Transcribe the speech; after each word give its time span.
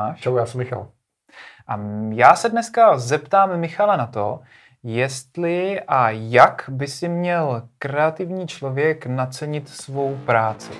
máš? 0.00 0.20
Čau, 0.20 0.36
já 0.36 0.46
jsem 0.46 0.58
Michal. 0.58 0.88
A 1.66 1.80
já 2.10 2.36
se 2.36 2.48
dneska 2.48 2.98
zeptám 2.98 3.60
Michala 3.60 3.96
na 3.96 4.06
to, 4.06 4.40
jestli 4.82 5.80
a 5.80 6.10
jak 6.10 6.64
by 6.68 6.86
si 6.86 7.08
měl 7.08 7.68
kreativní 7.78 8.46
člověk 8.46 9.06
nacenit 9.06 9.68
svou 9.68 10.16
práci. 10.26 10.72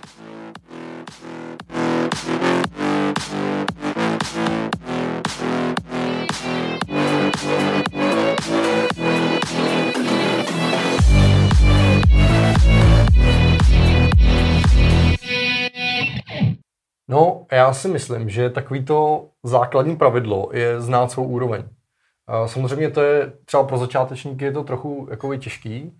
No, 17.11 17.47
já 17.52 17.73
si 17.73 17.88
myslím, 17.88 18.29
že 18.29 18.51
takovýto 18.51 19.27
základní 19.42 19.97
pravidlo 19.97 20.51
je 20.52 20.80
znát 20.80 21.10
svou 21.10 21.24
úroveň. 21.24 21.64
Samozřejmě 22.46 22.91
to 22.91 23.02
je 23.02 23.33
třeba 23.45 23.64
pro 23.64 23.78
začátečníky 23.78 24.45
je 24.45 24.52
to 24.52 24.64
trochu 24.64 25.09
jako 25.10 25.36
těžký, 25.36 25.92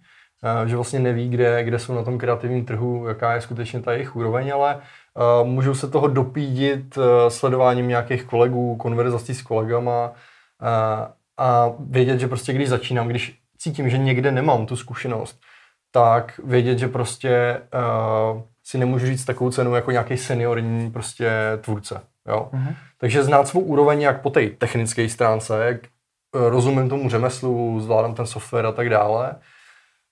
že 0.66 0.77
vlastně 0.77 0.98
neví, 1.00 1.28
kde, 1.28 1.64
kde 1.64 1.78
jsou 1.78 1.95
na 1.95 2.02
tom 2.02 2.19
kreativním 2.19 2.64
trhu, 2.64 3.09
jaká 3.09 3.34
je 3.34 3.41
skutečně 3.41 3.80
ta 3.80 3.92
jejich 3.92 4.16
úroveň, 4.16 4.52
ale 4.52 4.80
můžou 5.42 5.74
se 5.74 5.88
toho 5.88 6.09
dopídit 6.09 6.98
sledováním 7.28 7.88
nějakých 7.88 8.24
kolegů, 8.24 8.77
konverzací 8.77 9.34
s 9.34 9.42
kolegama 9.42 10.12
a 11.38 11.72
vědět, 11.80 12.20
že 12.20 12.28
prostě 12.28 12.52
když 12.52 12.69
začínám, 12.69 13.08
když 13.08 13.38
cítím, 13.58 13.88
že 13.88 13.98
někde 13.98 14.30
nemám 14.30 14.66
tu 14.66 14.77
zkušenost, 14.77 15.41
tak 15.91 16.41
vědět, 16.45 16.78
že 16.78 16.88
prostě 16.88 17.62
si 18.70 18.79
nemůžu 18.79 19.06
říct 19.06 19.24
takovou 19.24 19.51
cenu 19.51 19.74
jako 19.74 19.91
nějaký 19.91 20.16
seniorní 20.16 20.91
prostě 20.91 21.30
tvůrce. 21.61 22.01
Jo? 22.28 22.48
Mm-hmm. 22.52 22.74
Takže 22.98 23.24
znát 23.24 23.48
svou 23.48 23.61
úroveň 23.61 24.01
jak 24.01 24.23
po 24.23 24.30
té 24.30 24.47
technické 24.47 25.09
stránce, 25.09 25.65
jak 25.65 25.84
eh, 25.84 25.88
rozumím 26.33 26.88
tomu 26.88 27.11
řemeslu, 27.11 27.81
zvládám 27.81 28.14
ten 28.14 28.27
software 28.27 28.67
a 28.67 28.72
tak 28.72 28.89
dále. 28.89 29.34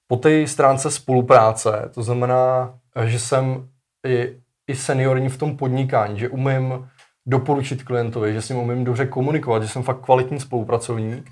Po 0.06 0.16
té 0.16 0.46
stránce 0.46 0.90
spolupráce, 0.90 1.90
to 1.94 2.02
znamená, 2.02 2.74
že 3.04 3.18
jsem 3.18 3.68
i, 4.06 4.40
i 4.66 4.76
seniorní 4.76 5.28
v 5.28 5.38
tom 5.38 5.56
podnikání, 5.56 6.18
že 6.18 6.28
umím 6.28 6.88
doporučit 7.26 7.82
klientovi, 7.82 8.32
že 8.32 8.42
si 8.42 8.54
umím 8.54 8.84
dobře 8.84 9.06
komunikovat, 9.06 9.62
že 9.62 9.68
jsem 9.68 9.82
fakt 9.82 10.00
kvalitní 10.00 10.40
spolupracovník 10.40 11.30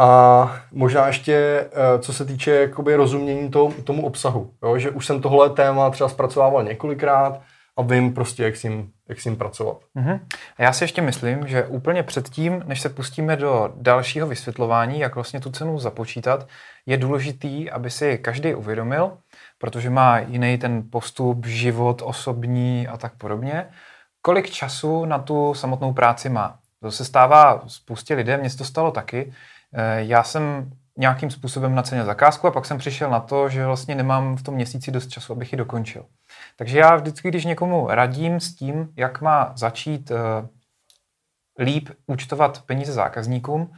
a 0.00 0.60
možná 0.72 1.06
ještě, 1.06 1.34
eh, 1.72 1.98
co 1.98 2.12
se 2.12 2.24
týče 2.24 2.50
jakoby 2.50 2.94
rozumění 2.94 3.50
to, 3.50 3.72
tomu 3.84 4.06
obsahu, 4.06 4.50
jo? 4.62 4.78
že 4.78 4.90
už 4.90 5.06
jsem 5.06 5.22
tohle 5.22 5.50
téma 5.50 5.90
třeba 5.90 6.08
zpracovával 6.08 6.64
několikrát 6.64 7.40
a 7.76 7.82
vím 7.82 8.14
prostě, 8.14 8.42
jak 8.42 8.56
s 8.56 8.62
ním, 8.62 8.90
jak 9.08 9.20
s 9.20 9.24
ním 9.24 9.36
pracovat. 9.36 9.76
Mm-hmm. 9.96 10.20
Já 10.58 10.72
si 10.72 10.84
ještě 10.84 11.02
myslím, 11.02 11.46
že 11.48 11.66
úplně 11.66 12.02
předtím, 12.02 12.62
než 12.66 12.80
se 12.80 12.88
pustíme 12.88 13.36
do 13.36 13.72
dalšího 13.76 14.26
vysvětlování, 14.26 15.00
jak 15.00 15.14
vlastně 15.14 15.40
tu 15.40 15.50
cenu 15.50 15.78
započítat, 15.78 16.48
je 16.86 16.96
důležitý, 16.96 17.70
aby 17.70 17.90
si 17.90 18.18
každý 18.18 18.54
uvědomil, 18.54 19.12
protože 19.58 19.90
má 19.90 20.18
jiný 20.18 20.58
ten 20.58 20.82
postup, 20.90 21.46
život 21.46 22.02
osobní 22.04 22.88
a 22.88 22.96
tak 22.96 23.12
podobně, 23.18 23.66
kolik 24.22 24.50
času 24.50 25.04
na 25.04 25.18
tu 25.18 25.54
samotnou 25.54 25.92
práci 25.92 26.28
má. 26.28 26.58
To 26.82 26.90
se 26.90 27.04
stává 27.04 27.62
spoustě 27.66 28.14
lidem, 28.14 28.40
mně 28.40 28.50
se 28.50 28.58
to 28.58 28.64
stalo 28.64 28.90
taky, 28.90 29.32
já 29.96 30.22
jsem 30.22 30.72
nějakým 30.98 31.30
způsobem 31.30 31.74
nacenil 31.74 32.04
zakázku 32.04 32.46
a 32.46 32.50
pak 32.50 32.66
jsem 32.66 32.78
přišel 32.78 33.10
na 33.10 33.20
to, 33.20 33.48
že 33.48 33.66
vlastně 33.66 33.94
nemám 33.94 34.36
v 34.36 34.42
tom 34.42 34.54
měsíci 34.54 34.90
dost 34.90 35.08
času, 35.08 35.32
abych 35.32 35.52
ji 35.52 35.58
dokončil. 35.58 36.04
Takže 36.56 36.78
já 36.78 36.96
vždycky, 36.96 37.28
když 37.28 37.44
někomu 37.44 37.86
radím 37.90 38.40
s 38.40 38.54
tím, 38.54 38.88
jak 38.96 39.20
má 39.20 39.52
začít 39.56 40.10
uh, 40.10 40.16
líp 41.58 41.88
účtovat 42.06 42.62
peníze 42.62 42.92
zákazníkům, 42.92 43.72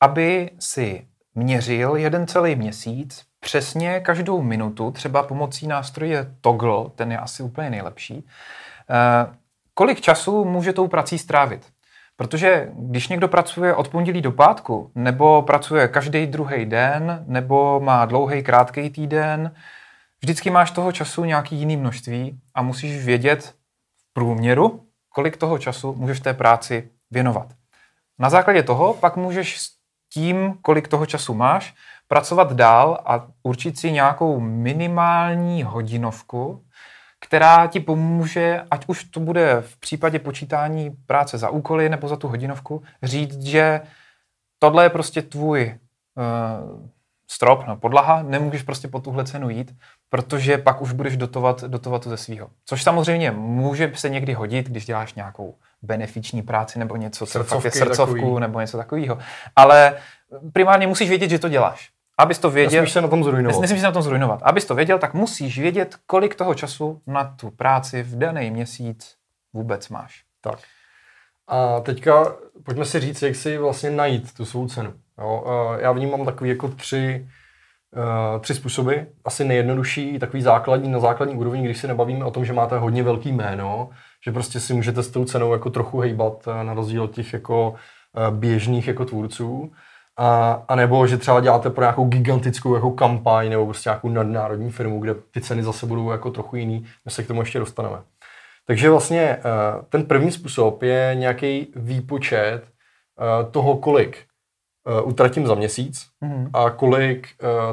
aby 0.00 0.50
si 0.58 1.06
měřil 1.34 1.96
jeden 1.96 2.26
celý 2.26 2.56
měsíc 2.56 3.22
přesně 3.40 4.00
každou 4.00 4.42
minutu, 4.42 4.90
třeba 4.90 5.22
pomocí 5.22 5.66
nástroje 5.66 6.34
Toggle, 6.40 6.90
ten 6.94 7.12
je 7.12 7.18
asi 7.18 7.42
úplně 7.42 7.70
nejlepší, 7.70 8.14
uh, 8.14 9.34
kolik 9.74 10.00
času 10.00 10.44
může 10.44 10.72
tou 10.72 10.88
prací 10.88 11.18
strávit. 11.18 11.73
Protože 12.16 12.68
když 12.74 13.08
někdo 13.08 13.28
pracuje 13.28 13.74
od 13.74 13.88
pondělí 13.88 14.22
do 14.22 14.32
pátku, 14.32 14.90
nebo 14.94 15.42
pracuje 15.42 15.88
každý 15.88 16.26
druhý 16.26 16.66
den, 16.66 17.24
nebo 17.26 17.80
má 17.80 18.04
dlouhý, 18.04 18.42
krátký 18.42 18.90
týden, 18.90 19.54
vždycky 20.22 20.50
máš 20.50 20.70
toho 20.70 20.92
času 20.92 21.24
nějaký 21.24 21.56
jiný 21.56 21.76
množství 21.76 22.40
a 22.54 22.62
musíš 22.62 23.04
vědět 23.04 23.54
v 23.96 24.12
průměru, 24.12 24.86
kolik 25.08 25.36
toho 25.36 25.58
času 25.58 25.94
můžeš 25.94 26.20
té 26.20 26.34
práci 26.34 26.90
věnovat. 27.10 27.46
Na 28.18 28.30
základě 28.30 28.62
toho 28.62 28.94
pak 28.94 29.16
můžeš 29.16 29.60
s 29.60 29.70
tím, 30.12 30.54
kolik 30.62 30.88
toho 30.88 31.06
času 31.06 31.34
máš, 31.34 31.74
pracovat 32.08 32.52
dál 32.52 32.98
a 33.06 33.26
určit 33.42 33.78
si 33.78 33.92
nějakou 33.92 34.40
minimální 34.40 35.62
hodinovku, 35.62 36.64
která 37.24 37.66
ti 37.66 37.80
pomůže, 37.80 38.62
ať 38.70 38.84
už 38.86 39.04
to 39.04 39.20
bude 39.20 39.56
v 39.60 39.76
případě 39.76 40.18
počítání 40.18 40.90
práce 41.06 41.38
za 41.38 41.50
úkoly 41.50 41.88
nebo 41.88 42.08
za 42.08 42.16
tu 42.16 42.28
hodinovku, 42.28 42.82
říct, 43.02 43.42
že 43.42 43.80
tohle 44.58 44.84
je 44.84 44.90
prostě 44.90 45.22
tvůj 45.22 45.78
uh, 46.16 46.84
strop, 47.28 47.66
no, 47.66 47.76
podlaha, 47.76 48.22
nemůžeš 48.22 48.62
prostě 48.62 48.88
po 48.88 49.00
tuhle 49.00 49.24
cenu 49.24 49.50
jít, 49.50 49.74
protože 50.08 50.58
pak 50.58 50.82
už 50.82 50.92
budeš 50.92 51.16
dotovat, 51.16 51.64
dotovat 51.64 52.02
to 52.04 52.10
ze 52.10 52.16
svého. 52.16 52.48
Což 52.64 52.82
samozřejmě 52.82 53.30
může 53.30 53.92
se 53.94 54.08
někdy 54.08 54.32
hodit, 54.32 54.68
když 54.68 54.86
děláš 54.86 55.14
nějakou 55.14 55.54
benefiční 55.82 56.42
práci 56.42 56.78
nebo 56.78 56.96
něco, 56.96 57.26
co 57.26 57.44
fakt 57.44 57.64
je 57.64 57.70
srdcovku 57.70 58.14
takový. 58.14 58.40
nebo 58.40 58.60
něco 58.60 58.76
takového. 58.76 59.18
Ale 59.56 59.96
primárně 60.52 60.86
musíš 60.86 61.08
vědět, 61.08 61.30
že 61.30 61.38
to 61.38 61.48
děláš. 61.48 61.93
Abys 62.18 62.38
to 62.38 62.50
věděl. 62.50 62.80
Nesmíš 62.80 62.92
se 62.92 63.00
na 63.00 63.08
tom 63.08 63.24
zrujnovat. 63.24 63.60
Nesmíš 63.60 63.80
se 63.80 63.86
na 63.86 63.92
tom 63.92 64.02
zrujnovat. 64.02 64.40
Abys 64.42 64.64
to 64.64 64.74
věděl, 64.74 64.98
tak 64.98 65.14
musíš 65.14 65.58
vědět, 65.58 65.96
kolik 66.06 66.34
toho 66.34 66.54
času 66.54 67.00
na 67.06 67.24
tu 67.24 67.50
práci 67.50 68.02
v 68.02 68.18
daný 68.18 68.50
měsíc 68.50 69.14
vůbec 69.52 69.88
máš. 69.88 70.22
Tak. 70.40 70.58
A 71.48 71.80
teďka 71.80 72.36
pojďme 72.64 72.84
si 72.84 73.00
říct, 73.00 73.22
jak 73.22 73.36
si 73.36 73.58
vlastně 73.58 73.90
najít 73.90 74.34
tu 74.34 74.44
svou 74.44 74.68
cenu. 74.68 74.94
Jo? 75.18 75.44
Já 75.78 75.92
vnímám 75.92 76.24
takový 76.24 76.50
jako 76.50 76.68
tři, 76.68 77.28
uh, 77.96 78.40
tři 78.40 78.54
způsoby. 78.54 78.94
Asi 79.24 79.44
nejjednodušší, 79.44 80.18
takový 80.18 80.42
základní, 80.42 80.90
na 80.90 80.98
základní 81.00 81.34
úrovni, 81.34 81.64
když 81.64 81.78
se 81.78 81.86
nebavíme 81.86 82.24
o 82.24 82.30
tom, 82.30 82.44
že 82.44 82.52
máte 82.52 82.78
hodně 82.78 83.02
velký 83.02 83.32
jméno, 83.32 83.90
že 84.24 84.32
prostě 84.32 84.60
si 84.60 84.74
můžete 84.74 85.02
s 85.02 85.10
tou 85.10 85.24
cenou 85.24 85.52
jako 85.52 85.70
trochu 85.70 86.00
hejbat 86.00 86.48
eh, 86.48 86.64
na 86.64 86.74
rozdíl 86.74 87.02
od 87.02 87.14
těch 87.14 87.32
jako 87.32 87.74
eh, 88.16 88.30
běžných 88.30 88.88
jako 88.88 89.04
tvůrců. 89.04 89.72
A, 90.16 90.52
a 90.68 90.74
nebo 90.74 91.06
že 91.06 91.16
třeba 91.16 91.40
děláte 91.40 91.70
pro 91.70 91.82
nějakou 91.82 92.04
gigantickou 92.04 92.74
jako 92.74 92.90
kampaň 92.90 93.50
nebo 93.50 93.64
prostě 93.64 93.88
nějakou 93.88 94.08
nadnárodní 94.08 94.70
firmu, 94.70 95.00
kde 95.00 95.14
ty 95.14 95.40
ceny 95.40 95.62
zase 95.62 95.86
budou 95.86 96.10
jako 96.10 96.30
trochu 96.30 96.56
jiný, 96.56 96.86
my 97.04 97.10
se 97.10 97.22
k 97.22 97.26
tomu 97.26 97.42
ještě 97.42 97.58
dostaneme. 97.58 97.98
Takže 98.66 98.90
vlastně 98.90 99.20
eh, 99.20 99.40
ten 99.88 100.04
první 100.04 100.32
způsob 100.32 100.82
je 100.82 101.10
nějaký 101.14 101.72
výpočet 101.76 102.62
eh, 102.62 103.50
toho, 103.50 103.76
kolik 103.76 104.18
eh, 104.18 105.02
utratím 105.02 105.46
za 105.46 105.54
měsíc 105.54 106.06
mm-hmm. 106.22 106.50
a 106.52 106.70
kolik 106.70 107.28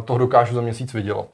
toho 0.06 0.19
dokážu 0.19 0.56
za 0.56 0.62
měsíc 0.62 0.94
vydělat. 0.94 1.28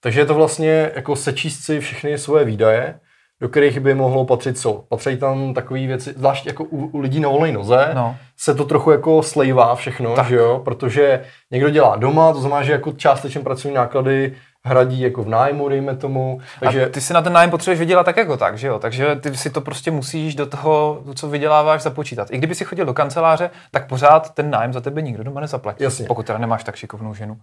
Takže 0.00 0.20
je 0.20 0.26
to 0.26 0.34
vlastně 0.34 0.90
jako 0.94 1.16
sečíst 1.16 1.60
si 1.60 1.80
všechny 1.80 2.18
svoje 2.18 2.44
výdaje 2.44 3.00
do 3.42 3.48
kterých 3.48 3.80
by 3.80 3.94
mohlo 3.94 4.24
patřit 4.24 4.58
co? 4.58 4.84
Patří 4.88 5.16
tam 5.16 5.54
takové 5.54 5.86
věci, 5.86 6.14
zvlášť 6.16 6.46
jako 6.46 6.64
u, 6.64 6.86
u 6.86 6.98
lidí 6.98 7.20
na 7.20 7.28
volné 7.28 7.52
noze, 7.52 7.90
no. 7.94 8.16
se 8.36 8.54
to 8.54 8.64
trochu 8.64 8.90
jako 8.90 9.22
slejvá 9.22 9.74
všechno, 9.74 10.14
tak. 10.14 10.26
že 10.26 10.36
jo? 10.36 10.60
Protože 10.64 11.24
někdo 11.50 11.70
dělá 11.70 11.96
doma, 11.96 12.32
to 12.32 12.40
znamená, 12.40 12.62
že 12.62 12.72
jako 12.72 12.92
částečně 12.92 13.40
pracovní 13.40 13.74
náklady 13.74 14.34
hradí 14.64 15.00
jako 15.00 15.22
v 15.22 15.28
nájmu, 15.28 15.68
dejme 15.68 15.96
tomu. 15.96 16.40
Takže... 16.60 16.86
A 16.86 16.88
ty 16.88 17.00
si 17.00 17.12
na 17.12 17.22
ten 17.22 17.32
nájem 17.32 17.50
potřebuješ 17.50 17.78
vydělat 17.78 18.04
tak 18.04 18.16
jako 18.16 18.36
tak, 18.36 18.58
že 18.58 18.66
jo? 18.66 18.78
Takže 18.78 19.16
ty 19.16 19.36
si 19.36 19.50
to 19.50 19.60
prostě 19.60 19.90
musíš 19.90 20.34
do 20.34 20.46
toho, 20.46 21.02
co 21.14 21.28
vyděláváš, 21.28 21.82
započítat. 21.82 22.28
I 22.30 22.38
kdyby 22.38 22.54
si 22.54 22.64
chodil 22.64 22.86
do 22.86 22.94
kanceláře, 22.94 23.50
tak 23.70 23.88
pořád 23.88 24.34
ten 24.34 24.50
nájem 24.50 24.72
za 24.72 24.80
tebe 24.80 25.02
nikdo 25.02 25.24
doma 25.24 25.40
nezaplatí. 25.40 25.84
Jasně. 25.84 26.06
Pokud 26.06 26.26
teda 26.26 26.38
nemáš 26.38 26.64
tak 26.64 26.76
šikovnou 26.76 27.14
ženu. 27.14 27.38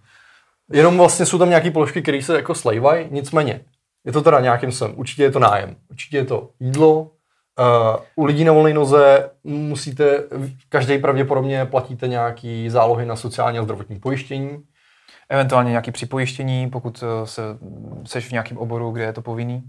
Jenom 0.72 0.98
vlastně 0.98 1.26
jsou 1.26 1.38
tam 1.38 1.48
nějaké 1.48 1.70
položky, 1.70 2.02
které 2.02 2.22
se 2.22 2.36
jako 2.36 2.54
slejvají, 2.54 3.06
nicméně 3.10 3.60
je 4.06 4.12
to 4.12 4.22
teda 4.22 4.40
nějakým 4.40 4.72
sem. 4.72 4.92
Určitě 4.96 5.22
je 5.22 5.30
to 5.30 5.38
nájem. 5.38 5.76
Určitě 5.90 6.16
je 6.16 6.24
to 6.24 6.50
jídlo. 6.60 7.00
Uh, 7.00 7.96
u 8.16 8.24
lidí 8.24 8.44
na 8.44 8.52
volné 8.52 8.74
noze 8.74 9.30
musíte, 9.44 10.24
každý 10.68 10.98
pravděpodobně 10.98 11.64
platíte 11.64 12.08
nějaký 12.08 12.70
zálohy 12.70 13.06
na 13.06 13.16
sociální 13.16 13.58
a 13.58 13.62
zdravotní 13.62 13.98
pojištění. 14.00 14.58
Eventuálně 15.28 15.70
nějaké 15.70 15.92
připojištění, 15.92 16.70
pokud 16.70 17.04
eh, 17.06 17.26
se, 17.26 17.42
seš 18.04 18.28
v 18.28 18.32
nějakém 18.32 18.58
oboru, 18.58 18.90
kde 18.90 19.04
je 19.04 19.12
to 19.12 19.22
povinný. 19.22 19.62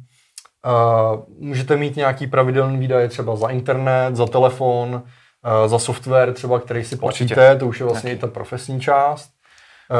Uh, 0.65 1.23
můžete 1.39 1.77
mít 1.77 1.95
nějaký 1.95 2.27
pravidelný 2.27 2.77
výdaje 2.77 3.07
třeba 3.07 3.35
za 3.35 3.47
internet, 3.47 4.15
za 4.15 4.25
telefon, 4.25 4.93
uh, 4.93 5.67
za 5.67 5.79
software 5.79 6.33
třeba, 6.33 6.59
který 6.59 6.83
si 6.83 6.95
platíte, 6.95 7.23
Určitě. 7.23 7.55
to 7.59 7.67
už 7.67 7.79
je 7.79 7.85
vlastně 7.85 8.09
Jaký. 8.09 8.17
i 8.17 8.21
ta 8.21 8.27
profesní 8.27 8.81
část. 8.81 9.29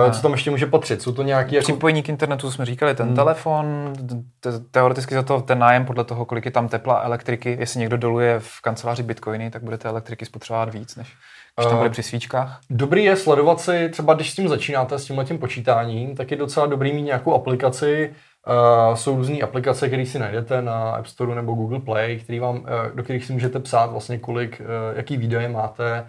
Uh, 0.06 0.12
co 0.12 0.22
tam 0.22 0.32
ještě 0.32 0.52
může 0.52 0.66
patřit? 0.66 1.02
Jsou 1.02 1.12
to 1.12 1.24
nějaké... 1.24 1.56
Jako... 1.56 1.64
Připojení 1.64 2.04
k 2.04 2.10
internetu 2.10 2.52
jsme 2.52 2.66
říkali, 2.66 2.96
ten 2.96 3.08
hmm. 3.08 3.16
telefon, 3.16 3.94
te- 4.40 4.60
teoreticky 4.72 5.16
za 5.16 5.24
to 5.24 5.42
ten 5.42 5.60
nájem 5.60 5.86
podle 5.86 6.04
toho, 6.04 6.26
kolik 6.26 6.46
je 6.46 6.52
tam 6.52 6.68
tepla 6.68 7.02
elektriky. 7.02 7.58
Jestli 7.60 7.80
někdo 7.80 7.98
doluje 7.98 8.40
v 8.40 8.62
kanceláři 8.62 9.04
bitcoiny, 9.04 9.52
tak 9.52 9.64
budete 9.64 9.90
elektriky 9.90 10.26
spotřebovat 10.26 10.74
víc, 10.74 10.96
než 10.96 11.08
když 11.56 11.70
tam 11.70 11.78
bude 11.78 11.90
při 11.90 12.04
svíčkách. 12.04 12.60
Dobrý 12.70 13.04
je 13.04 13.16
sledovat 13.16 13.62
si, 13.62 13.90
třeba 13.90 14.14
když 14.14 14.32
s 14.32 14.36
tím 14.36 14.48
začínáte, 14.48 15.00
s 15.00 15.06
tímhle 15.06 15.26
tím 15.26 15.38
počítáním, 15.38 16.16
tak 16.16 16.32
je 16.32 16.38
docela 16.38 16.66
dobrý 16.66 16.94
mít 16.94 17.02
nějakou 17.02 17.34
aplikaci, 17.34 18.14
Uh, 18.48 18.96
jsou 18.96 19.16
různé 19.16 19.40
aplikace, 19.40 19.88
které 19.88 20.06
si 20.06 20.20
najdete 20.20 20.62
na 20.62 20.92
App 20.92 21.06
Store 21.06 21.36
nebo 21.36 21.54
Google 21.54 21.80
Play, 21.80 22.20
který 22.20 22.40
vám, 22.40 22.56
uh, 22.56 22.66
do 22.96 23.04
kterých 23.04 23.26
si 23.26 23.34
můžete 23.34 23.60
psát 23.60 23.92
vlastně 23.92 24.18
kolik, 24.18 24.62
uh, 24.62 24.98
jaký 24.98 25.18
výdaje 25.18 25.50
máte 25.50 26.06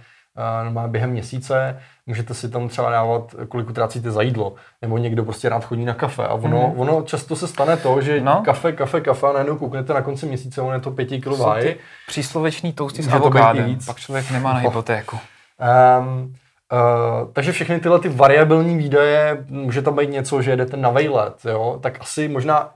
uh, 0.76 0.87
během 0.87 1.11
měsíce. 1.11 1.81
Můžete 2.06 2.34
si 2.34 2.49
tam 2.49 2.69
třeba 2.69 2.90
dávat, 2.90 3.34
kolik 3.49 3.70
utrácíte 3.70 4.11
za 4.11 4.23
jídlo. 4.23 4.55
Nebo 4.82 4.99
někdo 4.99 5.25
prostě 5.25 5.49
rád 5.49 5.64
chodí 5.64 5.84
na 5.84 5.94
kafe. 5.94 6.26
A 6.26 6.34
ono, 6.34 6.58
mm-hmm. 6.58 6.81
ono 6.81 7.02
často 7.02 7.37
se 7.37 7.49
stane 7.49 7.76
to, 7.76 8.00
že 8.00 8.20
no. 8.20 8.43
kafe, 8.44 8.73
kafe, 8.73 9.00
kafe 9.00 9.26
a 9.26 9.32
najednou 9.32 9.56
kouknete 9.56 9.94
na 9.94 10.02
konci 10.02 10.26
měsíce, 10.26 10.61
ono 10.61 10.73
je 10.73 10.81
to 10.81 10.90
pěti 10.90 11.20
kilo 11.20 11.37
váhy. 11.37 11.76
Přísloveční 12.06 12.73
tousty 12.73 13.02
s 13.02 13.08
avokádem, 13.08 13.79
pak 13.87 13.96
člověk 13.96 14.31
nemá 14.31 14.52
na 14.52 14.61
no. 14.61 14.69
hypotéku. 14.69 15.19
Um, 15.99 16.35
Uh, 16.73 17.28
takže 17.32 17.52
všechny 17.52 17.81
tyhle 17.81 17.99
ty 17.99 18.08
variabilní 18.08 18.76
výdaje, 18.76 19.44
může 19.49 19.82
tam 19.82 19.96
být 19.96 20.11
něco, 20.11 20.43
že 20.43 20.50
jedete 20.50 20.76
na 20.76 20.90
vejlet, 20.90 21.35
jo, 21.44 21.78
tak 21.82 22.00
asi 22.00 22.28
možná 22.28 22.70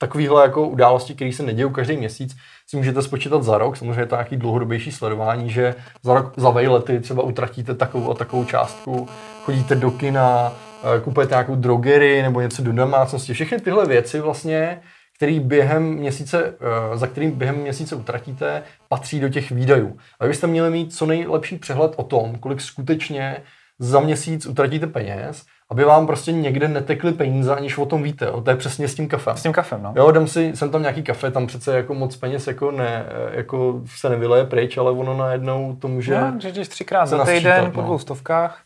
takovýhle 0.00 0.42
jako 0.42 0.68
události, 0.68 1.14
které 1.14 1.32
se 1.32 1.42
nedějí 1.42 1.72
každý 1.72 1.96
měsíc, 1.96 2.36
si 2.66 2.76
můžete 2.76 3.02
spočítat 3.02 3.42
za 3.42 3.58
rok. 3.58 3.76
Samozřejmě 3.76 4.02
je 4.02 4.06
to 4.06 4.14
nějaký 4.14 4.36
dlouhodobější 4.36 4.92
sledování, 4.92 5.50
že 5.50 5.74
za 6.02 6.14
rok 6.14 6.32
za 6.36 6.50
vejlety 6.50 7.00
třeba 7.00 7.22
utratíte 7.22 7.74
takovou 7.74 8.10
a 8.10 8.14
takovou 8.14 8.44
částku, 8.44 9.08
chodíte 9.42 9.74
do 9.74 9.90
kina, 9.90 10.52
uh, 10.82 11.04
kupujete 11.04 11.34
nějakou 11.34 11.54
drogery 11.54 12.22
nebo 12.22 12.40
něco 12.40 12.62
do 12.62 12.72
domácnosti. 12.72 13.34
Všechny 13.34 13.60
tyhle 13.60 13.86
věci 13.86 14.20
vlastně 14.20 14.80
který 15.20 15.40
během 15.40 15.82
měsíce, 15.82 16.54
eh, 16.60 16.96
za 16.98 17.06
kterým 17.06 17.30
během 17.30 17.56
měsíce 17.56 17.94
utratíte, 17.94 18.62
patří 18.88 19.20
do 19.20 19.28
těch 19.28 19.50
výdajů. 19.50 19.96
A 20.20 20.26
byste 20.26 20.46
měli 20.46 20.70
mít 20.70 20.94
co 20.94 21.06
nejlepší 21.06 21.58
přehled 21.58 21.92
o 21.96 22.02
tom, 22.02 22.38
kolik 22.38 22.60
skutečně 22.60 23.42
za 23.78 24.00
měsíc 24.00 24.46
utratíte 24.46 24.86
peněz, 24.86 25.44
aby 25.70 25.84
vám 25.84 26.06
prostě 26.06 26.32
někde 26.32 26.68
netekly 26.68 27.12
peníze, 27.12 27.54
aniž 27.54 27.78
o 27.78 27.86
tom 27.86 28.02
víte. 28.02 28.24
Jo? 28.24 28.40
To 28.40 28.50
je 28.50 28.56
přesně 28.56 28.88
s 28.88 28.94
tím 28.94 29.08
kafem. 29.08 29.36
S 29.36 29.42
tím 29.42 29.52
kafem, 29.52 29.82
no. 29.82 29.92
Jo, 29.96 30.10
dám 30.10 30.26
si, 30.26 30.56
jsem 30.56 30.70
tam 30.70 30.82
nějaký 30.82 31.02
kafe, 31.02 31.30
tam 31.30 31.46
přece 31.46 31.76
jako 31.76 31.94
moc 31.94 32.16
peněz 32.16 32.46
jako, 32.46 32.70
ne, 32.70 33.06
jako 33.32 33.80
se 33.86 34.08
nevyleje 34.08 34.44
pryč, 34.44 34.76
ale 34.76 34.90
ono 34.90 35.16
najednou 35.16 35.76
to 35.76 35.88
může... 35.88 36.20
No, 36.20 36.32
když 36.50 36.68
třikrát 36.68 37.06
za 37.06 37.24
týden 37.24 37.70
po 37.70 37.80
no. 37.80 37.86
dvou 37.86 37.98
stovkách, 37.98 38.58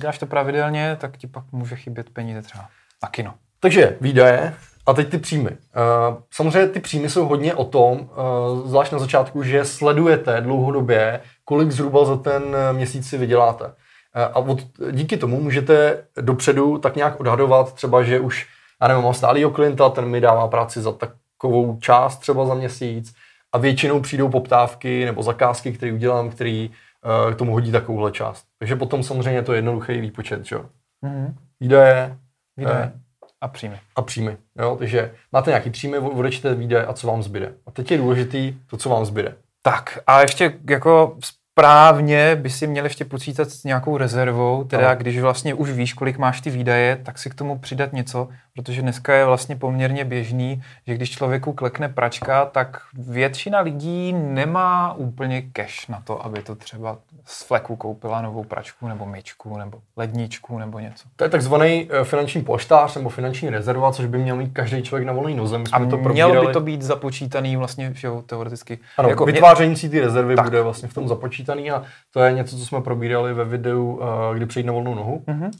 děláš 0.00 0.18
to 0.18 0.26
pravidelně, 0.26 0.96
tak 1.00 1.16
ti 1.16 1.26
pak 1.26 1.44
může 1.52 1.76
chybět 1.76 2.10
peníze 2.10 2.42
třeba 2.42 2.64
na 3.02 3.08
kino. 3.08 3.34
Takže 3.60 3.96
výdaje, 4.00 4.54
a 4.86 4.92
teď 4.92 5.08
ty 5.08 5.18
příjmy. 5.18 5.50
Uh, 5.50 6.16
samozřejmě 6.30 6.68
ty 6.68 6.80
příjmy 6.80 7.10
jsou 7.10 7.26
hodně 7.26 7.54
o 7.54 7.64
tom, 7.64 8.00
uh, 8.00 8.68
zvlášť 8.68 8.92
na 8.92 8.98
začátku, 8.98 9.42
že 9.42 9.64
sledujete 9.64 10.40
dlouhodobě, 10.40 11.20
kolik 11.44 11.70
zhruba 11.70 12.04
za 12.04 12.16
ten 12.16 12.42
měsíc 12.72 13.08
si 13.08 13.18
vyděláte. 13.18 13.72
Uh, 14.16 14.22
a 14.22 14.36
od, 14.36 14.60
díky 14.90 15.16
tomu 15.16 15.40
můžete 15.40 16.04
dopředu 16.20 16.78
tak 16.78 16.96
nějak 16.96 17.20
odhadovat 17.20 17.72
třeba, 17.72 18.02
že 18.02 18.20
už, 18.20 18.48
já 18.82 18.88
nevím, 18.88 19.04
mám 19.04 19.14
stálýho 19.14 19.50
klienta, 19.50 19.88
ten 19.88 20.04
mi 20.04 20.20
dává 20.20 20.48
práci 20.48 20.80
za 20.80 20.92
takovou 20.92 21.78
část 21.80 22.18
třeba 22.18 22.46
za 22.46 22.54
měsíc 22.54 23.14
a 23.52 23.58
většinou 23.58 24.00
přijdou 24.00 24.28
poptávky 24.28 25.04
nebo 25.04 25.22
zakázky, 25.22 25.72
které 25.72 25.92
udělám, 25.92 26.30
který 26.30 26.70
uh, 26.70 27.34
k 27.34 27.36
tomu 27.36 27.52
hodí 27.52 27.72
takovouhle 27.72 28.12
část. 28.12 28.44
Takže 28.58 28.76
potom 28.76 29.02
samozřejmě 29.02 29.38
je 29.38 29.42
to 29.42 29.52
jednoduchý 29.52 30.00
výpočet, 30.00 30.44
že 30.44 30.56
jo. 30.56 30.64
Mm-hmm. 31.04 31.34
Výdaje, 31.60 32.16
Výdaje. 32.56 32.92
A 33.40 33.48
příjmy. 33.48 33.80
A 33.96 34.02
příjmy. 34.02 34.36
Jo? 34.58 34.76
Takže 34.78 35.14
máte 35.32 35.50
nějaký 35.50 35.70
příjmy, 35.70 35.98
odečtete 35.98 36.54
výdaje 36.54 36.86
a 36.86 36.92
co 36.92 37.06
vám 37.06 37.22
zbyde. 37.22 37.52
A 37.66 37.70
teď 37.70 37.90
je 37.90 37.98
důležitý 37.98 38.54
to, 38.66 38.76
co 38.76 38.88
vám 38.88 39.04
zbyde. 39.04 39.34
Tak 39.62 39.98
a 40.06 40.20
ještě 40.20 40.58
jako 40.70 41.16
správně 41.52 42.36
by 42.36 42.50
si 42.50 42.66
měl 42.66 42.84
ještě 42.84 43.04
počítat 43.04 43.50
s 43.50 43.64
nějakou 43.64 43.96
rezervou, 43.96 44.64
teda 44.64 44.90
no. 44.90 44.96
když 44.96 45.20
vlastně 45.20 45.54
už 45.54 45.70
víš, 45.70 45.92
kolik 45.92 46.18
máš 46.18 46.40
ty 46.40 46.50
výdaje, 46.50 46.96
tak 47.02 47.18
si 47.18 47.30
k 47.30 47.34
tomu 47.34 47.58
přidat 47.58 47.92
něco, 47.92 48.28
protože 48.54 48.82
dneska 48.82 49.14
je 49.14 49.24
vlastně 49.24 49.56
poměrně 49.56 50.04
běžný, 50.04 50.62
že 50.86 50.94
když 50.94 51.10
člověku 51.10 51.52
klekne 51.52 51.88
pračka, 51.88 52.44
tak 52.44 52.80
většina 52.94 53.60
lidí 53.60 54.12
nemá 54.12 54.92
úplně 54.92 55.42
cash 55.52 55.88
na 55.88 56.00
to, 56.04 56.24
aby 56.24 56.42
to 56.42 56.54
třeba 56.54 56.98
z 57.24 57.42
fleku 57.42 57.76
koupila 57.76 58.22
novou 58.22 58.44
pračku 58.44 58.88
nebo 58.88 59.06
myčku 59.06 59.56
nebo 59.56 59.78
ledničku 59.96 60.58
nebo 60.58 60.78
něco. 60.78 61.08
To 61.16 61.24
je 61.24 61.30
takzvaný 61.30 61.88
eh, 61.90 62.04
finanční 62.04 62.42
poštář 62.42 62.96
nebo 62.96 63.08
finanční 63.08 63.50
rezerva, 63.50 63.92
což 63.92 64.06
by 64.06 64.18
měl 64.18 64.36
mít 64.36 64.52
každý 64.52 64.82
člověk 64.82 65.06
na 65.06 65.12
volný 65.12 65.34
noze. 65.34 65.60
A 65.72 65.84
to 65.84 65.96
mělo 65.96 66.46
by 66.46 66.52
to 66.52 66.60
být 66.60 66.82
započítaný 66.82 67.56
vlastně, 67.56 67.92
že 67.94 68.06
jo, 68.06 68.22
teoreticky. 68.26 68.78
Ano, 68.98 69.08
jako 69.08 69.26
vytváření 69.26 69.76
si 69.76 69.88
ty 69.88 70.00
rezervy 70.00 70.36
tak. 70.36 70.44
bude 70.44 70.62
vlastně 70.62 70.88
v 70.88 70.94
tom 70.94 71.08
započítaný 71.50 71.70
a 71.70 71.84
to 72.12 72.20
je 72.20 72.32
něco, 72.32 72.56
co 72.56 72.66
jsme 72.66 72.80
probírali 72.80 73.34
ve 73.34 73.44
videu, 73.44 74.00
eh, 74.02 74.36
kdy 74.36 74.46
přejít 74.46 74.66
na 74.66 74.72
volnou 74.72 74.94
nohu. 74.94 75.24
Mm-hmm. 75.26 75.50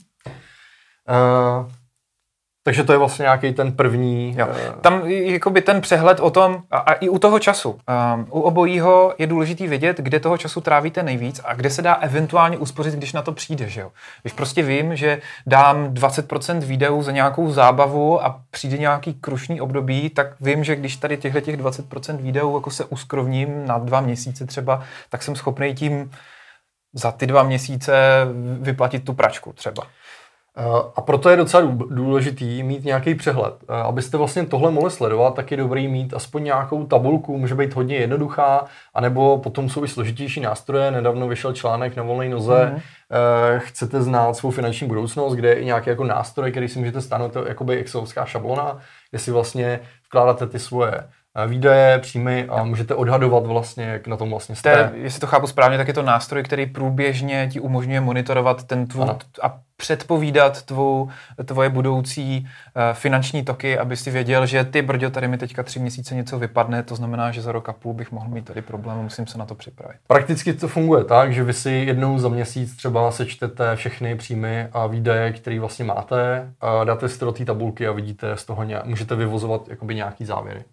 Uh, 1.09 1.71
takže 2.63 2.83
to 2.83 2.91
je 2.91 2.97
vlastně 2.97 3.23
nějaký 3.23 3.53
ten 3.53 3.71
první... 3.71 4.35
Jo. 4.37 4.47
Uh... 4.47 4.81
Tam 4.81 5.07
jakoby 5.07 5.61
ten 5.61 5.81
přehled 5.81 6.19
o 6.19 6.29
tom, 6.29 6.63
a, 6.71 6.77
a 6.77 6.93
i 6.93 7.09
u 7.09 7.19
toho 7.19 7.39
času. 7.39 7.69
Um, 7.69 8.27
u 8.29 8.41
obojího 8.41 9.13
je 9.17 9.27
důležitý 9.27 9.67
vědět, 9.67 9.97
kde 9.97 10.19
toho 10.19 10.37
času 10.37 10.61
trávíte 10.61 11.03
nejvíc 11.03 11.41
a 11.43 11.53
kde 11.53 11.69
se 11.69 11.81
dá 11.81 11.93
eventuálně 11.93 12.57
uspořit, 12.57 12.93
když 12.93 13.13
na 13.13 13.21
to 13.21 13.31
přijde. 13.31 13.69
Že 13.69 13.81
jo? 13.81 13.91
Když 14.21 14.33
prostě 14.33 14.63
vím, 14.63 14.95
že 14.95 15.21
dám 15.47 15.93
20% 15.93 16.59
videů 16.59 17.03
za 17.03 17.11
nějakou 17.11 17.51
zábavu 17.51 18.25
a 18.25 18.41
přijde 18.51 18.77
nějaký 18.77 19.13
krušný 19.13 19.61
období, 19.61 20.09
tak 20.09 20.27
vím, 20.41 20.63
že 20.63 20.75
když 20.75 20.95
tady 20.95 21.17
těchto 21.17 21.41
těch 21.41 21.57
20% 21.57 22.17
videů 22.17 22.55
jako 22.55 22.71
se 22.71 22.85
uskrovním 22.85 23.67
na 23.67 23.77
dva 23.77 24.01
měsíce 24.01 24.45
třeba, 24.45 24.83
tak 25.09 25.23
jsem 25.23 25.35
schopný 25.35 25.75
tím 25.75 26.11
za 26.93 27.11
ty 27.11 27.27
dva 27.27 27.43
měsíce 27.43 27.93
vyplatit 28.61 29.05
tu 29.05 29.13
pračku 29.13 29.53
třeba. 29.53 29.83
Eh, 30.57 30.91
a 30.95 31.01
proto 31.01 31.29
je 31.29 31.37
docela 31.37 31.71
důležitý 31.89 32.63
mít 32.63 32.83
nějaký 32.83 33.15
přehled. 33.15 33.53
Eh, 33.69 33.73
abyste 33.73 34.17
vlastně 34.17 34.45
tohle 34.45 34.71
mohli 34.71 34.91
sledovat, 34.91 35.35
tak 35.35 35.51
je 35.51 35.57
dobrý 35.57 35.87
mít 35.87 36.13
aspoň 36.13 36.43
nějakou 36.43 36.85
tabulku, 36.85 37.37
může 37.37 37.55
být 37.55 37.73
hodně 37.73 37.95
jednoduchá, 37.95 38.65
anebo 38.93 39.37
potom 39.37 39.69
jsou 39.69 39.83
i 39.83 39.87
složitější 39.87 40.39
nástroje. 40.39 40.91
Nedávno 40.91 41.27
vyšel 41.27 41.53
článek 41.53 41.95
na 41.95 42.03
volné 42.03 42.29
noze, 42.29 42.73
mm-hmm. 42.75 43.59
chcete 43.59 44.01
znát 44.01 44.35
svou 44.35 44.51
finanční 44.51 44.87
budoucnost, 44.87 45.33
kde 45.33 45.49
je 45.49 45.55
i 45.55 45.65
nějaký 45.65 45.89
jako 45.89 46.03
nástroj, 46.03 46.51
který 46.51 46.67
si 46.67 46.79
můžete 46.79 47.01
stanout, 47.01 47.37
jako 47.47 47.63
by 47.63 47.77
excelovská 47.77 48.25
šablona, 48.25 48.77
kde 49.09 49.19
si 49.19 49.31
vlastně 49.31 49.79
vkládáte 50.05 50.47
ty 50.47 50.59
svoje 50.59 51.03
výdaje, 51.47 51.99
příjmy 51.99 52.45
a 52.49 52.63
můžete 52.63 52.95
odhadovat 52.95 53.45
vlastně, 53.45 53.83
jak 53.83 54.07
na 54.07 54.17
tom 54.17 54.29
vlastně 54.29 54.55
jste. 54.55 54.75
Te, 54.75 54.97
jestli 54.97 55.19
to 55.19 55.27
chápu 55.27 55.47
správně, 55.47 55.77
tak 55.77 55.87
je 55.87 55.93
to 55.93 56.01
nástroj, 56.01 56.43
který 56.43 56.65
průběžně 56.65 57.49
ti 57.51 57.59
umožňuje 57.59 58.01
monitorovat 58.01 58.63
ten 58.63 58.87
tvůj 58.87 59.05
a 59.41 59.59
předpovídat 59.77 60.61
tvou, 60.61 61.09
tvoje 61.45 61.69
budoucí 61.69 62.47
uh, 62.47 62.81
finanční 62.93 63.43
toky, 63.43 63.77
aby 63.77 63.97
si 63.97 64.11
věděl, 64.11 64.45
že 64.45 64.63
ty 64.63 64.81
brďo, 64.81 65.09
tady 65.09 65.27
mi 65.27 65.37
teďka 65.37 65.63
tři 65.63 65.79
měsíce 65.79 66.15
něco 66.15 66.39
vypadne, 66.39 66.83
to 66.83 66.95
znamená, 66.95 67.31
že 67.31 67.41
za 67.41 67.51
rok 67.51 67.69
a 67.69 67.73
půl 67.73 67.93
bych 67.93 68.11
mohl 68.11 68.29
mít 68.29 68.45
tady 68.45 68.61
problém, 68.61 68.97
musím 68.97 69.27
se 69.27 69.37
na 69.37 69.45
to 69.45 69.55
připravit. 69.55 69.97
Prakticky 70.07 70.53
to 70.53 70.67
funguje 70.67 71.03
tak, 71.03 71.33
že 71.33 71.43
vy 71.43 71.53
si 71.53 71.71
jednou 71.71 72.19
za 72.19 72.29
měsíc 72.29 72.75
třeba 72.75 73.11
sečtete 73.11 73.75
všechny 73.75 74.15
příjmy 74.15 74.67
a 74.71 74.87
výdaje, 74.87 75.31
které 75.33 75.59
vlastně 75.59 75.85
máte, 75.85 76.53
a 76.61 76.83
dáte 76.83 77.09
si 77.09 77.19
to 77.19 77.25
do 77.25 77.31
té 77.31 77.45
tabulky 77.45 77.87
a 77.87 77.91
vidíte 77.91 78.37
z 78.37 78.45
toho 78.45 78.63
nějak, 78.63 78.85
můžete 78.85 79.15
vyvozovat 79.15 79.69
jakoby 79.69 79.95
nějaký 79.95 80.25
závěry. 80.25 80.63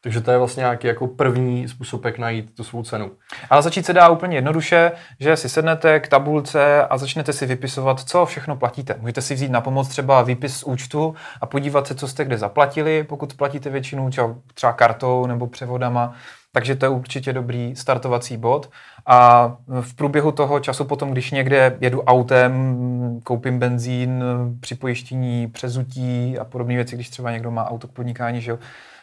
Takže 0.00 0.20
to 0.20 0.30
je 0.30 0.38
vlastně 0.38 0.60
nějaký 0.60 0.86
jako 0.86 1.06
první 1.06 1.68
způsob, 1.68 2.04
jak 2.04 2.18
najít 2.18 2.54
tu 2.54 2.64
svou 2.64 2.82
cenu. 2.82 3.10
Ale 3.50 3.62
začít 3.62 3.86
se 3.86 3.92
dá 3.92 4.08
úplně 4.08 4.36
jednoduše, 4.36 4.92
že 5.20 5.36
si 5.36 5.48
sednete 5.48 6.00
k 6.00 6.08
tabulce 6.08 6.86
a 6.86 6.98
začnete 6.98 7.32
si 7.32 7.46
vypisovat, 7.46 8.00
co 8.00 8.26
všechno 8.26 8.56
platíte. 8.56 8.96
Můžete 9.00 9.22
si 9.22 9.34
vzít 9.34 9.50
na 9.50 9.60
pomoc 9.60 9.88
třeba 9.88 10.22
výpis 10.22 10.56
z 10.56 10.62
účtu 10.62 11.14
a 11.40 11.46
podívat 11.46 11.86
se, 11.86 11.94
co 11.94 12.08
jste 12.08 12.24
kde 12.24 12.38
zaplatili, 12.38 13.04
pokud 13.04 13.34
platíte 13.34 13.70
většinu 13.70 14.10
třeba 14.54 14.72
kartou 14.72 15.26
nebo 15.26 15.46
převodama. 15.46 16.14
Takže 16.52 16.76
to 16.76 16.84
je 16.84 16.88
určitě 16.88 17.32
dobrý 17.32 17.76
startovací 17.76 18.36
bod. 18.36 18.70
A 19.06 19.56
v 19.80 19.94
průběhu 19.94 20.32
toho 20.32 20.60
času 20.60 20.84
potom, 20.84 21.10
když 21.10 21.30
někde 21.30 21.76
jedu 21.80 22.02
autem, 22.02 22.80
koupím 23.24 23.58
benzín, 23.58 24.24
připojištění, 24.60 25.46
přezutí 25.46 26.38
a 26.38 26.44
podobné 26.44 26.74
věci, 26.74 26.94
když 26.94 27.10
třeba 27.10 27.30
někdo 27.30 27.50
má 27.50 27.70
auto 27.70 27.88
k 27.88 27.92
podnikání, 27.92 28.40
že 28.40 28.50
jo, 28.50 28.58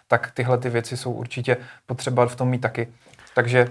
tak 0.08 0.32
tyhle 0.32 0.58
ty 0.58 0.70
věci 0.70 0.98
jsou 0.98 1.12
určitě 1.12 1.58
potřeba 1.86 2.28
v 2.28 2.36
tom 2.36 2.50
mít 2.50 2.62
taky. 2.62 2.88
Takže 3.36 3.68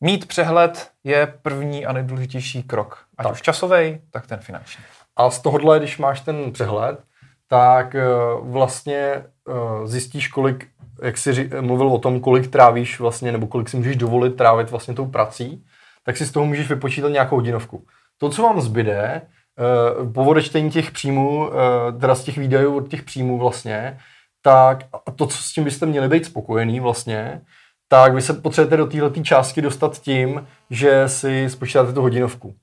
mít 0.00 0.28
přehled 0.28 0.90
je 1.04 1.34
první 1.42 1.86
a 1.86 1.92
nejdůležitější 1.92 2.62
krok. 2.62 3.04
Ať 3.18 3.24
tak. 3.24 3.32
už 3.32 3.42
časový, 3.42 4.00
tak 4.10 4.26
ten 4.26 4.38
finanční. 4.38 4.84
A 5.16 5.30
z 5.30 5.38
tohohle, 5.38 5.78
když 5.78 5.98
máš 5.98 6.20
ten 6.20 6.52
přehled, 6.52 7.00
tak 7.48 7.94
eh, 7.94 8.04
vlastně 8.40 8.98
eh, 8.98 9.22
zjistíš, 9.84 10.28
kolik, 10.28 10.68
jak 11.02 11.18
jsi 11.18 11.50
mluvil 11.60 11.88
o 11.88 11.98
tom, 11.98 12.20
kolik 12.20 12.50
trávíš 12.50 13.00
vlastně, 13.00 13.32
nebo 13.32 13.46
kolik 13.46 13.68
si 13.68 13.76
můžeš 13.76 13.96
dovolit 13.96 14.36
trávit 14.36 14.70
vlastně 14.70 14.94
tou 14.94 15.06
prací, 15.06 15.64
tak 16.04 16.16
si 16.16 16.26
z 16.26 16.32
toho 16.32 16.46
můžeš 16.46 16.68
vypočítat 16.68 17.08
nějakou 17.08 17.36
hodinovku. 17.36 17.86
To, 18.18 18.30
co 18.30 18.42
vám 18.42 18.60
zbyde, 18.60 19.22
uh, 20.02 20.12
po 20.12 20.24
odečtení 20.24 20.70
těch 20.70 20.90
příjmů, 20.90 21.50
teda 22.00 22.14
z 22.14 22.24
těch 22.24 22.38
výdajů 22.38 22.76
od 22.76 22.88
těch 22.88 23.02
příjmů 23.02 23.38
vlastně, 23.38 23.98
tak 24.42 24.84
a 25.06 25.10
to, 25.10 25.26
co 25.26 25.42
s 25.42 25.52
tím 25.52 25.64
byste 25.64 25.86
měli 25.86 26.08
být 26.08 26.24
spokojený 26.24 26.80
vlastně, 26.80 27.40
tak 27.88 28.14
vy 28.14 28.22
se 28.22 28.34
potřebujete 28.34 28.76
do 28.76 28.86
této 28.86 29.22
částky 29.22 29.62
dostat 29.62 30.00
tím, 30.00 30.46
že 30.70 31.08
si 31.08 31.50
spočítáte 31.50 31.92
tu 31.92 32.02
hodinovku. 32.02 32.54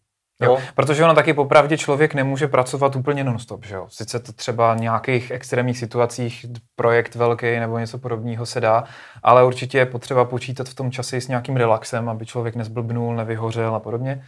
Jo. 0.41 0.51
jo. 0.51 0.59
Protože 0.75 1.03
ono 1.03 1.15
taky 1.15 1.33
popravdě 1.33 1.77
člověk 1.77 2.13
nemůže 2.13 2.47
pracovat 2.47 2.95
úplně 2.95 3.23
non-stop, 3.23 3.65
že 3.65 3.75
jo. 3.75 3.87
Sice 3.89 4.19
to 4.19 4.33
třeba 4.33 4.73
v 4.73 4.79
nějakých 4.79 5.31
extrémních 5.31 5.77
situacích, 5.77 6.45
projekt 6.75 7.15
velký 7.15 7.59
nebo 7.59 7.79
něco 7.79 7.97
podobného 7.97 8.45
se 8.45 8.61
dá, 8.61 8.83
ale 9.23 9.45
určitě 9.45 9.77
je 9.77 9.85
potřeba 9.85 10.25
počítat 10.25 10.69
v 10.69 10.75
tom 10.75 10.91
čase 10.91 11.21
s 11.21 11.27
nějakým 11.27 11.55
relaxem, 11.55 12.09
aby 12.09 12.25
člověk 12.25 12.55
nezblbnul, 12.55 13.15
nevyhořel 13.15 13.75
a 13.75 13.79
podobně. 13.79 14.25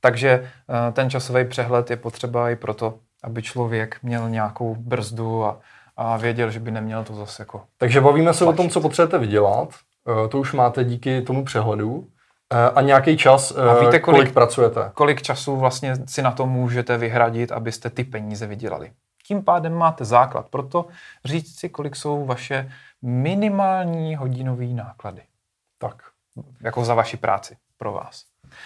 Takže 0.00 0.30
eh, 0.30 0.92
ten 0.92 1.10
časový 1.10 1.44
přehled 1.44 1.90
je 1.90 1.96
potřeba 1.96 2.50
i 2.50 2.56
proto, 2.56 2.94
aby 3.24 3.42
člověk 3.42 3.98
měl 4.02 4.30
nějakou 4.30 4.74
brzdu 4.74 5.44
a, 5.44 5.60
a 5.96 6.16
věděl, 6.16 6.50
že 6.50 6.60
by 6.60 6.70
neměl 6.70 7.04
to 7.04 7.14
zase 7.14 7.42
jako... 7.42 7.64
Takže 7.78 8.00
bavíme 8.00 8.34
se 8.34 8.44
tlačit. 8.44 8.54
o 8.54 8.62
tom, 8.62 8.70
co 8.70 8.80
potřebujete 8.80 9.18
vydělat. 9.18 9.68
Eh, 10.08 10.28
to 10.28 10.38
už 10.38 10.52
máte 10.52 10.84
díky 10.84 11.22
tomu 11.22 11.44
přehledu. 11.44 12.08
Eh, 12.52 12.70
a 12.70 12.80
nějaký 12.80 13.16
čas, 13.16 13.50
a 13.50 13.74
víte, 13.74 13.98
kolik, 13.98 14.02
kolik 14.02 14.32
pracujete? 14.32 14.90
Kolik 14.94 15.22
času 15.22 15.56
vlastně 15.56 15.96
si 16.06 16.22
na 16.22 16.30
to 16.30 16.46
můžete 16.46 16.98
vyhradit, 16.98 17.52
abyste 17.52 17.90
ty 17.90 18.04
peníze 18.04 18.46
vydělali. 18.46 18.92
Tím 19.26 19.44
pádem 19.44 19.74
máte 19.74 20.04
základ. 20.04 20.48
Proto 20.48 20.86
říct 21.24 21.58
si, 21.58 21.68
kolik 21.68 21.96
jsou 21.96 22.26
vaše 22.26 22.72
minimální 23.02 24.16
hodinové 24.16 24.66
náklady. 24.66 25.22
Tak. 25.78 26.02
Jako 26.60 26.84
za 26.84 26.94
vaši 26.94 27.16
práci 27.16 27.56
pro 27.78 27.92
vás. 27.92 28.24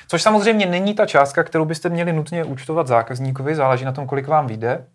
Což 0.08 0.22
samozřejmě 0.22 0.66
není 0.66 0.94
ta 0.94 1.06
částka, 1.06 1.44
kterou 1.44 1.64
byste 1.64 1.88
měli 1.88 2.12
nutně 2.12 2.44
účtovat 2.44 2.86
zákazníkovi, 2.86 3.54
záleží 3.54 3.84
na 3.84 3.92
tom, 3.92 4.06
kolik 4.06 4.28
vám 4.28 4.46
vyjde, 4.46 4.86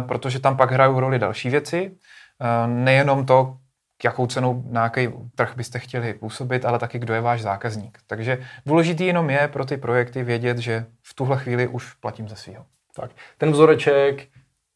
protože 0.00 0.40
tam 0.40 0.56
pak 0.56 0.70
hrají 0.70 0.92
roli 1.00 1.18
další 1.18 1.50
věci. 1.50 1.90
Uh, 1.90 2.72
nejenom 2.74 3.26
to, 3.26 3.56
jakou 4.04 4.26
cenou 4.26 4.64
na 4.70 4.82
jaký 4.82 5.08
trh 5.34 5.56
byste 5.56 5.78
chtěli 5.78 6.14
působit, 6.14 6.64
ale 6.64 6.78
taky 6.78 6.98
kdo 6.98 7.14
je 7.14 7.20
váš 7.20 7.42
zákazník. 7.42 7.98
Takže 8.06 8.38
důležitý 8.66 9.06
jenom 9.06 9.30
je 9.30 9.48
pro 9.48 9.64
ty 9.64 9.76
projekty 9.76 10.22
vědět, 10.22 10.58
že 10.58 10.86
v 11.02 11.14
tuhle 11.14 11.38
chvíli 11.38 11.68
už 11.68 11.92
platím 11.94 12.28
ze 12.28 12.36
svého. 12.36 12.66
Tak, 12.94 13.10
ten 13.38 13.50
vzoreček, 13.52 14.28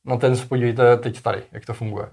no 0.05 0.19
ten 0.19 0.37
se 0.37 0.47
podívejte 0.47 0.97
teď 0.97 1.23
tady, 1.23 1.43
jak 1.53 1.67
to 1.67 1.75
funguje. 1.75 2.07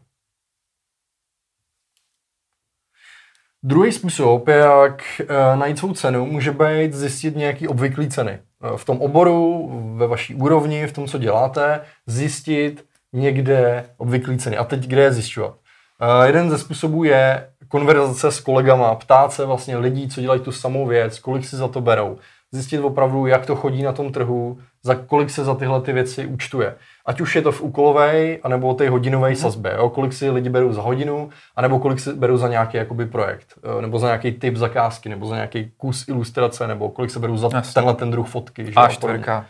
Druhý 3.63 3.91
způsob, 3.91 4.47
jak 4.47 5.21
e, 5.21 5.25
najít 5.55 5.77
svou 5.77 5.93
cenu, 5.93 6.25
může 6.25 6.51
být 6.51 6.93
zjistit 6.93 7.35
nějaký 7.35 7.67
obvyklý 7.67 8.09
ceny. 8.09 8.39
E, 8.63 8.77
v 8.77 8.85
tom 8.85 9.01
oboru, 9.01 9.69
ve 9.95 10.07
vaší 10.07 10.35
úrovni, 10.35 10.87
v 10.87 10.93
tom, 10.93 11.07
co 11.07 11.17
děláte, 11.17 11.81
zjistit 12.05 12.85
někde 13.13 13.89
obvyklý 13.97 14.37
ceny. 14.37 14.57
A 14.57 14.63
teď 14.63 14.87
kde 14.87 15.01
je 15.01 15.13
zjišťovat? 15.13 15.55
Uh, 16.01 16.25
jeden 16.25 16.49
ze 16.49 16.57
způsobů 16.57 17.03
je 17.03 17.49
konverzace 17.67 18.31
s 18.31 18.39
kolegama, 18.39 18.95
ptát 18.95 19.33
se 19.33 19.45
vlastně 19.45 19.77
lidí, 19.77 20.09
co 20.09 20.21
dělají 20.21 20.41
tu 20.41 20.51
samou 20.51 20.87
věc, 20.87 21.19
kolik 21.19 21.45
si 21.45 21.55
za 21.55 21.67
to 21.67 21.81
berou. 21.81 22.17
Zjistit 22.51 22.79
opravdu, 22.79 23.25
jak 23.25 23.45
to 23.45 23.55
chodí 23.55 23.83
na 23.83 23.91
tom 23.91 24.11
trhu, 24.11 24.59
za 24.83 24.95
kolik 24.95 25.29
se 25.29 25.43
za 25.43 25.55
tyhle 25.55 25.81
ty 25.81 25.93
věci 25.93 26.25
účtuje. 26.25 26.75
Ať 27.05 27.21
už 27.21 27.35
je 27.35 27.41
to 27.41 27.51
v 27.51 27.61
úkolové, 27.61 28.37
anebo 28.37 28.73
té 28.73 28.89
hodinové 28.89 29.29
mm. 29.29 29.35
sazbě, 29.35 29.73
jo? 29.77 29.89
kolik 29.89 30.13
si 30.13 30.29
lidi 30.29 30.49
berou 30.49 30.73
za 30.73 30.81
hodinu, 30.81 31.29
anebo 31.55 31.79
kolik 31.79 31.99
si 31.99 32.13
berou 32.13 32.37
za 32.37 32.47
nějaký 32.47 32.77
jakoby, 32.77 33.05
projekt, 33.05 33.59
nebo 33.81 33.99
za 33.99 34.07
nějaký 34.07 34.31
typ 34.31 34.55
zakázky, 34.55 35.09
nebo 35.09 35.25
za 35.25 35.35
nějaký 35.35 35.71
kus 35.77 36.07
ilustrace, 36.07 36.67
nebo 36.67 36.89
kolik 36.89 37.11
se 37.11 37.19
berou 37.19 37.37
za 37.37 37.49
Jasně. 37.53 37.73
tenhle 37.73 37.95
ten 37.95 38.11
druh 38.11 38.27
fotky. 38.27 38.71
A 38.75 38.87
čtvrka. 38.87 39.45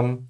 Um, 0.00 0.26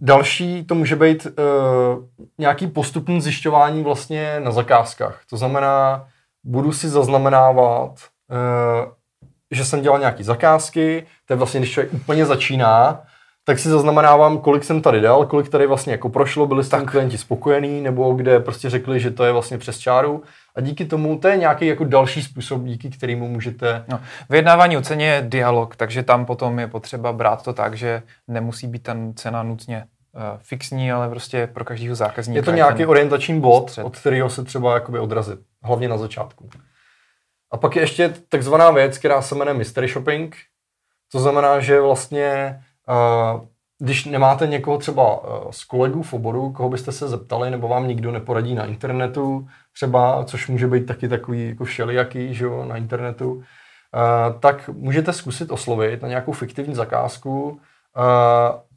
Další 0.00 0.64
to 0.64 0.74
může 0.74 0.96
být 0.96 1.26
uh, 1.26 2.04
nějaký 2.38 2.66
postupný 2.66 3.20
zjišťování 3.20 3.82
vlastně 3.82 4.40
na 4.40 4.50
zakázkách. 4.50 5.20
To 5.30 5.36
znamená, 5.36 6.08
budu 6.44 6.72
si 6.72 6.88
zaznamenávat, 6.88 7.90
uh, 8.30 8.92
že 9.50 9.64
jsem 9.64 9.82
dělal 9.82 9.98
nějaké 9.98 10.24
zakázky, 10.24 11.06
to 11.26 11.32
je 11.32 11.36
vlastně, 11.36 11.60
když 11.60 11.72
člověk 11.72 11.94
úplně 11.94 12.26
začíná, 12.26 13.02
tak 13.44 13.58
si 13.58 13.68
zaznamenávám, 13.68 14.38
kolik 14.38 14.64
jsem 14.64 14.82
tady 14.82 15.00
dal, 15.00 15.26
kolik 15.26 15.48
tady 15.48 15.66
vlastně 15.66 15.92
jako 15.92 16.08
prošlo, 16.08 16.46
byli 16.46 16.64
tím 16.64 16.86
klienti 16.86 17.18
spokojení, 17.18 17.80
nebo 17.80 18.12
kde 18.14 18.40
prostě 18.40 18.70
řekli, 18.70 19.00
že 19.00 19.10
to 19.10 19.24
je 19.24 19.32
vlastně 19.32 19.58
přes 19.58 19.78
čáru. 19.78 20.22
A 20.56 20.60
díky 20.60 20.84
tomu 20.84 21.18
to 21.18 21.28
je 21.28 21.36
nějaký 21.36 21.66
jako 21.66 21.84
další 21.84 22.22
způsob, 22.22 22.62
díky 22.62 22.90
kterému 22.90 23.28
můžete... 23.28 23.84
No, 23.88 24.00
vyjednávání 24.30 24.76
o 24.76 24.82
ceně 24.82 25.06
je 25.06 25.22
dialog, 25.28 25.76
takže 25.76 26.02
tam 26.02 26.26
potom 26.26 26.58
je 26.58 26.66
potřeba 26.66 27.12
brát 27.12 27.42
to 27.42 27.52
tak, 27.52 27.74
že 27.74 28.02
nemusí 28.28 28.66
být 28.66 28.82
ten 28.82 29.12
cena 29.16 29.42
nutně 29.42 29.84
uh, 30.14 30.22
fixní, 30.38 30.92
ale 30.92 31.08
prostě 31.08 31.46
pro 31.46 31.64
každého 31.64 31.94
zákazníka. 31.94 32.38
Je 32.38 32.42
to 32.42 32.50
nějaký 32.50 32.86
orientační 32.86 33.40
bod, 33.40 33.70
střed. 33.70 33.84
od 33.84 33.98
kterého 33.98 34.30
se 34.30 34.44
třeba 34.44 34.74
jakoby 34.74 34.98
odrazit, 34.98 35.38
hlavně 35.62 35.88
na 35.88 35.98
začátku. 35.98 36.48
A 37.50 37.56
pak 37.56 37.76
je 37.76 37.82
ještě 37.82 38.14
takzvaná 38.28 38.70
věc, 38.70 38.98
která 38.98 39.22
se 39.22 39.34
jmenuje 39.34 39.54
mystery 39.54 39.88
shopping. 39.88 40.36
To 41.12 41.20
znamená, 41.20 41.60
že 41.60 41.80
vlastně 41.80 42.60
uh, 42.88 43.40
když 43.78 44.04
nemáte 44.04 44.46
někoho 44.46 44.78
třeba 44.78 45.20
z 45.50 45.64
kolegů 45.64 46.02
v 46.02 46.12
oboru, 46.12 46.52
koho 46.52 46.68
byste 46.68 46.92
se 46.92 47.08
zeptali, 47.08 47.50
nebo 47.50 47.68
vám 47.68 47.88
nikdo 47.88 48.12
neporadí 48.12 48.54
na 48.54 48.66
internetu, 48.66 49.48
třeba, 49.72 50.24
což 50.24 50.48
může 50.48 50.66
být 50.66 50.86
taky 50.86 51.08
takový 51.08 51.48
jako 51.48 51.64
všelijaký, 51.64 52.34
že 52.34 52.44
jo, 52.44 52.64
na 52.64 52.76
internetu, 52.76 53.32
uh, 53.32 53.42
tak 54.40 54.68
můžete 54.68 55.12
zkusit 55.12 55.50
oslovit 55.50 56.02
na 56.02 56.08
nějakou 56.08 56.32
fiktivní 56.32 56.74
zakázku 56.74 57.60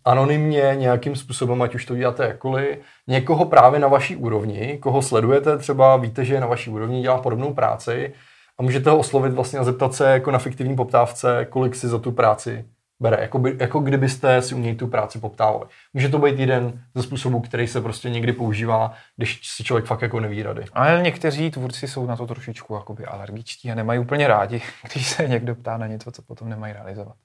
anonymně 0.05 0.71
nějakým 0.75 1.15
způsobem, 1.15 1.61
ať 1.61 1.75
už 1.75 1.85
to 1.85 1.95
děláte 1.95 2.23
jakkoliv, 2.23 2.77
někoho 3.07 3.45
právě 3.45 3.79
na 3.79 3.87
vaší 3.87 4.15
úrovni, 4.15 4.77
koho 4.81 5.01
sledujete, 5.01 5.57
třeba 5.57 5.97
víte, 5.97 6.25
že 6.25 6.33
je 6.33 6.41
na 6.41 6.47
vaší 6.47 6.69
úrovni, 6.69 7.01
dělá 7.01 7.21
podobnou 7.21 7.53
práci 7.53 8.13
a 8.59 8.63
můžete 8.63 8.89
ho 8.89 8.97
oslovit 8.97 9.33
vlastně 9.33 9.59
a 9.59 9.63
zeptat 9.63 9.93
se 9.93 10.11
jako 10.11 10.31
na 10.31 10.39
fiktivní 10.39 10.75
poptávce, 10.75 11.47
kolik 11.49 11.75
si 11.75 11.87
za 11.87 11.99
tu 11.99 12.11
práci 12.11 12.65
bere, 12.99 13.21
jako, 13.21 13.39
by, 13.39 13.57
jako 13.59 13.79
kdybyste 13.79 14.41
si 14.41 14.55
u 14.55 14.59
něj 14.59 14.75
tu 14.75 14.87
práci 14.87 15.19
poptávali. 15.19 15.65
Může 15.93 16.09
to 16.09 16.19
být 16.19 16.39
jeden 16.39 16.83
ze 16.95 17.03
způsobů, 17.03 17.39
který 17.39 17.67
se 17.67 17.81
prostě 17.81 18.09
někdy 18.09 18.33
používá, 18.33 18.93
když 19.17 19.47
si 19.47 19.63
člověk 19.63 19.85
fakt 19.85 20.01
jako 20.01 20.19
neví 20.19 20.43
rady. 20.43 20.65
Ale 20.73 21.01
někteří 21.01 21.51
tvůrci 21.51 21.87
jsou 21.87 22.05
na 22.05 22.15
to 22.15 22.27
trošičku 22.27 22.73
jakoby 22.73 23.05
alergičtí 23.05 23.71
a 23.71 23.75
nemají 23.75 23.99
úplně 23.99 24.27
rádi, 24.27 24.61
když 24.93 25.07
se 25.07 25.27
někdo 25.27 25.55
ptá 25.55 25.77
na 25.77 25.87
něco, 25.87 26.11
co 26.11 26.21
potom 26.21 26.49
nemají 26.49 26.73
realizovat. 26.73 27.15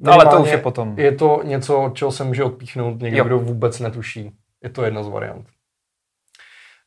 No, 0.00 0.12
ale 0.12 0.26
to 0.26 0.42
už 0.42 0.50
je 0.50 0.58
potom. 0.58 0.98
Je 0.98 1.12
to 1.12 1.40
něco, 1.44 1.92
čeho 1.94 2.12
se 2.12 2.24
může 2.24 2.44
odpíchnout 2.44 3.00
někdo, 3.00 3.18
jo. 3.18 3.24
kdo 3.24 3.38
vůbec 3.38 3.80
netuší. 3.80 4.36
Je 4.62 4.70
to 4.70 4.84
jedna 4.84 5.02
z 5.02 5.08
variant. 5.08 5.46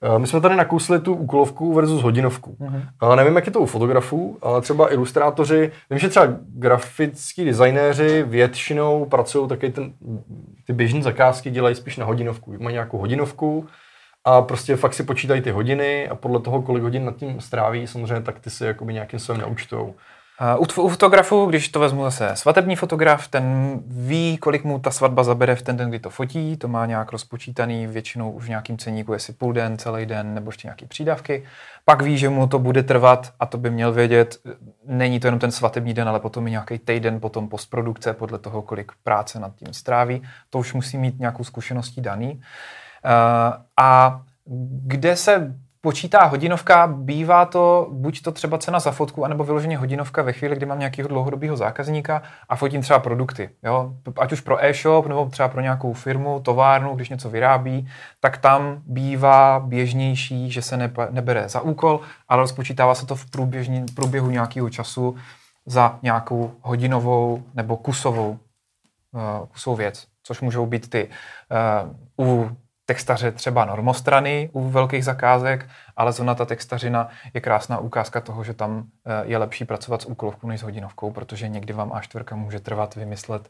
Eh, 0.04 0.20
my 0.20 0.28
jsme 0.28 0.42
tady 0.42 0.56
nakousli 0.56 1.00
tu 1.00 1.14
úkolovku 1.14 1.74
versus 1.74 2.02
hodinovku. 2.02 2.58
Mm-hmm. 2.60 3.16
Nevím, 3.16 3.36
jak 3.36 3.46
je 3.46 3.52
to 3.52 3.60
u 3.60 3.66
fotografů, 3.66 4.38
ale 4.42 4.62
třeba 4.62 4.94
ilustrátoři, 4.94 5.72
vím, 5.90 6.00
že 6.00 6.10
třeba 6.10 6.28
grafický 6.40 7.46
designéři 7.46 8.24
většinou 8.24 9.06
pracují 9.06 9.50
taky 9.50 9.70
ten, 9.70 9.94
ty 10.68 10.74
běžné 10.74 11.02
zakázky 11.02 11.52
dělají 11.52 11.76
spíš 11.76 11.98
na 11.98 12.06
hodinovku. 12.06 12.56
Mají 12.60 12.74
nějakou 12.74 12.98
hodinovku 12.98 13.68
a 14.26 14.42
prostě 14.42 14.76
fakt 14.76 14.94
si 14.94 15.04
počítají 15.04 15.42
ty 15.42 15.52
hodiny 15.52 16.10
a 16.10 16.16
podle 16.16 16.40
toho, 16.40 16.62
kolik 16.62 16.84
hodin 16.84 17.06
nad 17.06 17.16
tím 17.16 17.42
stráví, 17.42 17.88
samozřejmě 17.88 18.22
tak 18.22 18.40
ty 18.40 18.50
si 18.50 18.66
jakoby 18.66 18.94
nějakým 18.94 19.20
způsobem 19.20 19.42
naučtou. 19.42 19.96
U, 20.58 20.90
fotografu, 20.90 21.46
když 21.46 21.70
to 21.70 21.80
vezmu 21.80 22.04
zase 22.04 22.32
svatební 22.34 22.76
fotograf, 22.76 23.28
ten 23.28 23.80
ví, 23.86 24.38
kolik 24.38 24.64
mu 24.64 24.80
ta 24.80 24.92
svatba 24.92 25.24
zabere 25.24 25.56
v 25.56 25.62
ten 25.62 25.78
den, 25.78 25.90
kdy 25.90 26.00
to 26.00 26.10
fotí, 26.10 26.58
to 26.58 26.68
má 26.68 26.86
nějak 26.86 27.12
rozpočítaný 27.12 27.88
většinou 27.88 28.32
už 28.32 28.46
v 28.46 28.50
nějakým 28.50 28.78
ceníku, 28.78 29.14
jestli 29.14 29.34
půl 29.34 29.54
den, 29.54 29.78
celý 29.78 30.06
den 30.06 30.34
nebo 30.34 30.50
ještě 30.50 30.68
nějaký 30.68 30.86
přídavky. 30.86 31.44
Pak 31.86 32.02
ví, 32.02 32.18
že 32.18 32.30
mu 32.30 32.48
to 32.48 32.60
bude 32.60 32.84
trvat 32.84 33.34
a 33.40 33.46
to 33.46 33.58
by 33.58 33.70
měl 33.70 33.92
vědět, 33.92 34.38
není 34.86 35.20
to 35.20 35.28
jenom 35.28 35.40
ten 35.40 35.52
svatební 35.52 35.94
den, 35.94 36.10
ale 36.10 36.20
potom 36.20 36.48
i 36.48 36.52
nějaký 36.52 36.80
týden 36.80 37.20
potom 37.20 37.50
postprodukce 37.50 38.14
podle 38.14 38.40
toho, 38.40 38.62
kolik 38.62 38.92
práce 39.04 39.40
nad 39.40 39.56
tím 39.56 39.74
stráví. 39.74 40.22
To 40.50 40.60
už 40.60 40.74
musí 40.74 40.98
mít 40.98 41.20
nějakou 41.20 41.44
zkušeností 41.44 42.02
daný. 42.02 42.34
Uh, 42.34 42.42
a 43.78 44.22
kde 44.86 45.16
se 45.16 45.56
počítá 45.82 46.24
hodinovka, 46.26 46.88
bývá 46.88 47.46
to 47.46 47.88
buď 47.92 48.22
to 48.22 48.32
třeba 48.32 48.58
cena 48.58 48.80
za 48.80 48.92
fotku, 48.92 49.26
anebo 49.26 49.44
vyloženě 49.44 49.78
hodinovka 49.78 50.22
ve 50.22 50.34
chvíli, 50.34 50.56
kdy 50.56 50.66
mám 50.66 50.80
nějakého 50.80 51.08
dlouhodobého 51.08 51.58
zákazníka 51.58 52.22
a 52.50 52.56
fotím 52.56 52.82
třeba 52.82 53.00
produkty. 53.00 53.50
Jo? 53.64 53.94
Ať 54.20 54.32
už 54.32 54.42
pro 54.42 54.66
e-shop, 54.66 55.08
nebo 55.08 55.26
třeba 55.26 55.50
pro 55.50 55.62
nějakou 55.62 55.94
firmu, 55.94 56.40
továrnu, 56.40 56.96
když 56.96 57.10
něco 57.10 57.30
vyrábí, 57.30 57.88
tak 58.20 58.38
tam 58.38 58.82
bývá 58.86 59.60
běžnější, 59.60 60.52
že 60.52 60.62
se 60.62 60.78
nebere 61.10 61.50
za 61.50 61.62
úkol, 61.62 62.00
ale 62.28 62.42
rozpočítává 62.42 62.96
se 62.96 63.06
to 63.06 63.16
v 63.16 63.30
průběžní, 63.30 63.86
průběhu 63.96 64.30
nějakého 64.30 64.70
času 64.70 65.16
za 65.66 66.00
nějakou 66.02 66.52
hodinovou 66.62 67.44
nebo 67.54 67.78
kusovou, 67.78 68.40
uh, 69.12 69.48
kusovou 69.48 69.76
věc, 69.76 70.08
což 70.24 70.42
můžou 70.42 70.66
být 70.66 70.90
ty 70.90 71.10
uh, 72.18 72.28
u 72.28 72.52
textaře 72.86 73.32
třeba 73.32 73.66
normostrany 73.66 74.50
u 74.54 74.70
velkých 74.70 75.06
zakázek, 75.06 75.70
ale 75.96 76.12
zrovna 76.12 76.36
ta 76.36 76.46
textařina 76.46 77.08
je 77.34 77.42
krásná 77.42 77.78
ukázka 77.78 78.22
toho, 78.22 78.44
že 78.44 78.54
tam 78.54 78.84
eh, 79.06 79.12
je 79.26 79.38
lepší 79.38 79.66
pracovat 79.66 80.02
s 80.02 80.06
úkolovkou 80.06 80.48
než 80.48 80.60
s 80.60 80.64
hodinovkou, 80.64 81.12
protože 81.12 81.48
někdy 81.48 81.74
vám 81.74 81.90
A4 81.90 82.36
může 82.36 82.60
trvat 82.60 82.96
vymyslet 82.96 83.42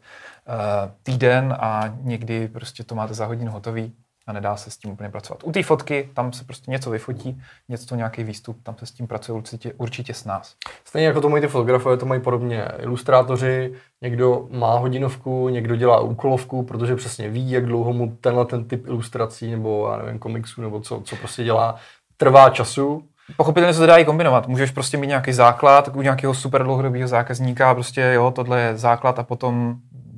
uh, 0.47 0.55
týden 1.03 1.57
a 1.59 1.93
někdy 2.01 2.47
prostě 2.47 2.83
to 2.83 2.95
máte 2.95 3.13
za 3.13 3.25
hodinu 3.25 3.51
hotový 3.51 3.95
a 4.31 4.33
nedá 4.33 4.55
se 4.55 4.71
s 4.71 4.77
tím 4.77 4.91
úplně 4.91 5.09
pracovat. 5.09 5.43
U 5.43 5.51
té 5.51 5.63
fotky 5.63 6.09
tam 6.13 6.33
se 6.33 6.43
prostě 6.43 6.71
něco 6.71 6.89
vyfotí, 6.89 7.41
něco 7.69 7.95
nějaký 7.95 8.23
výstup, 8.23 8.63
tam 8.63 8.75
se 8.77 8.85
s 8.85 8.91
tím 8.91 9.07
pracuje 9.07 9.37
určitě, 9.37 9.73
určitě 9.77 10.13
s 10.13 10.25
nás. 10.25 10.55
Stejně 10.85 11.07
jako 11.07 11.21
to 11.21 11.29
mají 11.29 11.41
ty 11.41 11.47
fotografové, 11.47 11.97
to 11.97 12.05
mají 12.05 12.21
podobně 12.21 12.65
ilustrátoři, 12.77 13.73
někdo 14.01 14.47
má 14.51 14.77
hodinovku, 14.77 15.49
někdo 15.49 15.75
dělá 15.75 15.99
úkolovku, 15.99 16.63
protože 16.63 16.95
přesně 16.95 17.29
ví, 17.29 17.51
jak 17.51 17.65
dlouho 17.65 17.93
mu 17.93 18.17
tenhle 18.21 18.45
ten 18.45 18.63
typ 18.63 18.87
ilustrací 18.87 19.51
nebo 19.51 19.89
já 19.91 19.97
nevím, 19.97 20.19
komiksů 20.19 20.61
nebo 20.61 20.79
co, 20.79 21.01
co 21.05 21.15
prostě 21.15 21.43
dělá, 21.43 21.75
trvá 22.17 22.49
času, 22.49 23.03
Pochopitelně 23.37 23.73
se 23.73 23.79
to 23.79 23.85
dá 23.85 23.97
i 23.97 24.05
kombinovat. 24.05 24.47
Můžeš 24.47 24.71
prostě 24.71 24.97
mít 24.97 25.07
nějaký 25.07 25.33
základ 25.33 25.89
u 25.95 26.01
nějakého 26.01 26.33
super 26.33 26.63
dlouhodobého 26.63 27.07
zákazníka 27.07 27.71
a 27.71 27.73
prostě 27.73 28.11
jo, 28.15 28.31
tohle 28.31 28.61
je 28.61 28.77
základ 28.77 29.19
a 29.19 29.23
potom 29.23 29.75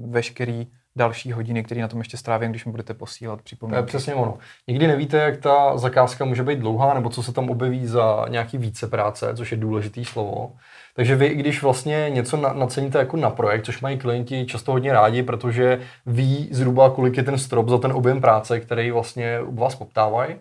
veškerý 0.08 0.68
další 0.96 1.32
hodiny, 1.32 1.64
které 1.64 1.82
na 1.82 1.88
tom 1.88 2.00
ještě 2.00 2.18
strávím, 2.18 2.50
když 2.50 2.66
mi 2.66 2.72
budete 2.72 2.94
posílat 2.94 3.42
připomínky. 3.42 3.76
To 3.76 3.84
je 3.84 3.86
přesně 3.86 4.14
ono. 4.14 4.38
Nikdy 4.68 4.88
nevíte, 4.88 5.18
jak 5.18 5.38
ta 5.38 5.78
zakázka 5.78 6.26
může 6.26 6.44
být 6.44 6.60
dlouhá, 6.60 6.94
nebo 6.94 7.10
co 7.10 7.24
se 7.24 7.34
tam 7.34 7.50
objeví 7.50 7.88
za 7.88 8.26
nějaký 8.30 8.58
více 8.58 8.88
práce, 8.88 9.36
což 9.36 9.52
je 9.52 9.58
důležitý 9.58 10.06
slovo. 10.06 10.52
Takže 10.96 11.16
vy, 11.16 11.30
když 11.30 11.64
vlastně 11.64 12.10
něco 12.10 12.38
naceníte 12.38 12.98
jako 12.98 13.18
na 13.18 13.30
projekt, 13.30 13.66
což 13.66 13.82
mají 13.82 13.98
klienti 13.98 14.46
často 14.46 14.72
hodně 14.72 14.94
rádi, 14.94 15.24
protože 15.24 15.80
ví 16.06 16.50
zhruba, 16.52 16.90
kolik 16.90 17.18
je 17.18 17.24
ten 17.24 17.38
strop 17.38 17.70
za 17.70 17.78
ten 17.78 17.92
objem 17.92 18.22
práce, 18.22 18.60
který 18.60 18.92
vlastně 18.92 19.42
u 19.42 19.56
vás 19.56 19.76
poptávají, 19.76 20.36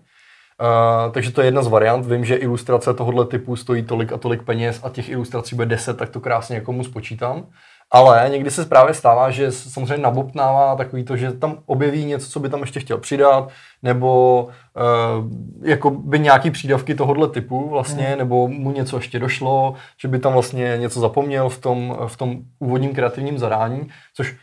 Uh, 0.61 1.13
takže 1.13 1.33
to 1.33 1.41
je 1.41 1.47
jedna 1.47 1.63
z 1.63 1.69
variant. 1.69 2.07
Vím, 2.07 2.25
že 2.25 2.37
ilustrace 2.37 2.95
tohoto 2.95 3.25
typu 3.25 3.57
stojí 3.57 3.83
tolik 3.83 4.13
a 4.13 4.19
tolik 4.19 4.43
peněz 4.43 4.81
a 4.85 4.89
těch 4.89 5.09
ilustrací 5.09 5.57
bude 5.57 5.67
10, 5.67 5.97
tak 5.97 6.09
to 6.09 6.21
krásně 6.21 6.57
jako 6.57 6.73
mu 6.73 6.85
spočítám. 6.85 7.47
Ale 7.95 8.29
někdy 8.31 8.51
se 8.51 8.65
právě 8.65 8.95
stává, 8.95 9.31
že 9.31 9.53
samozřejmě 9.53 10.03
nabobtnává 10.03 10.77
takový 10.77 11.05
to, 11.05 11.17
že 11.17 11.33
tam 11.33 11.59
objeví 11.67 12.05
něco, 12.05 12.31
co 12.31 12.41
by 12.41 12.49
tam 12.49 12.61
ještě 12.61 12.81
chtěl 12.81 12.99
přidat, 12.99 13.49
nebo 13.83 14.45
uh, 14.45 15.31
jako 15.63 15.91
by 15.91 16.19
nějaký 16.19 16.51
přídavky 16.51 16.95
tohohle 16.95 17.29
typu 17.29 17.69
vlastně, 17.69 18.05
hmm. 18.05 18.19
nebo 18.19 18.49
mu 18.49 18.73
něco 18.73 18.97
ještě 18.97 19.19
došlo, 19.19 19.75
že 20.01 20.09
by 20.09 20.19
tam 20.19 20.33
vlastně 20.33 20.77
něco 20.77 21.01
zapomněl 21.01 21.49
v 21.49 21.59
tom, 21.59 21.97
v 22.07 22.17
tom 22.17 22.37
úvodním 22.59 22.95
kreativním 22.95 23.39
zadání, 23.39 23.89
což 24.15 24.37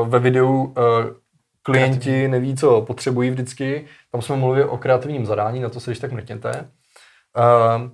uh, 0.00 0.08
ve 0.08 0.18
videu 0.18 0.62
uh, 0.62 0.72
klienti 1.62 1.98
Kreativní. 1.98 2.28
neví, 2.28 2.56
co 2.56 2.80
potřebují 2.80 3.30
vždycky. 3.30 3.84
Tam 4.12 4.22
jsme 4.22 4.36
mluvili 4.36 4.64
o 4.64 4.76
kreativním 4.76 5.26
zadání, 5.26 5.60
na 5.60 5.68
to 5.68 5.80
se 5.80 5.90
když 5.90 5.98
tak 5.98 6.12
mrkněte. 6.12 6.70
Uh, 7.36 7.82
uh, 7.82 7.88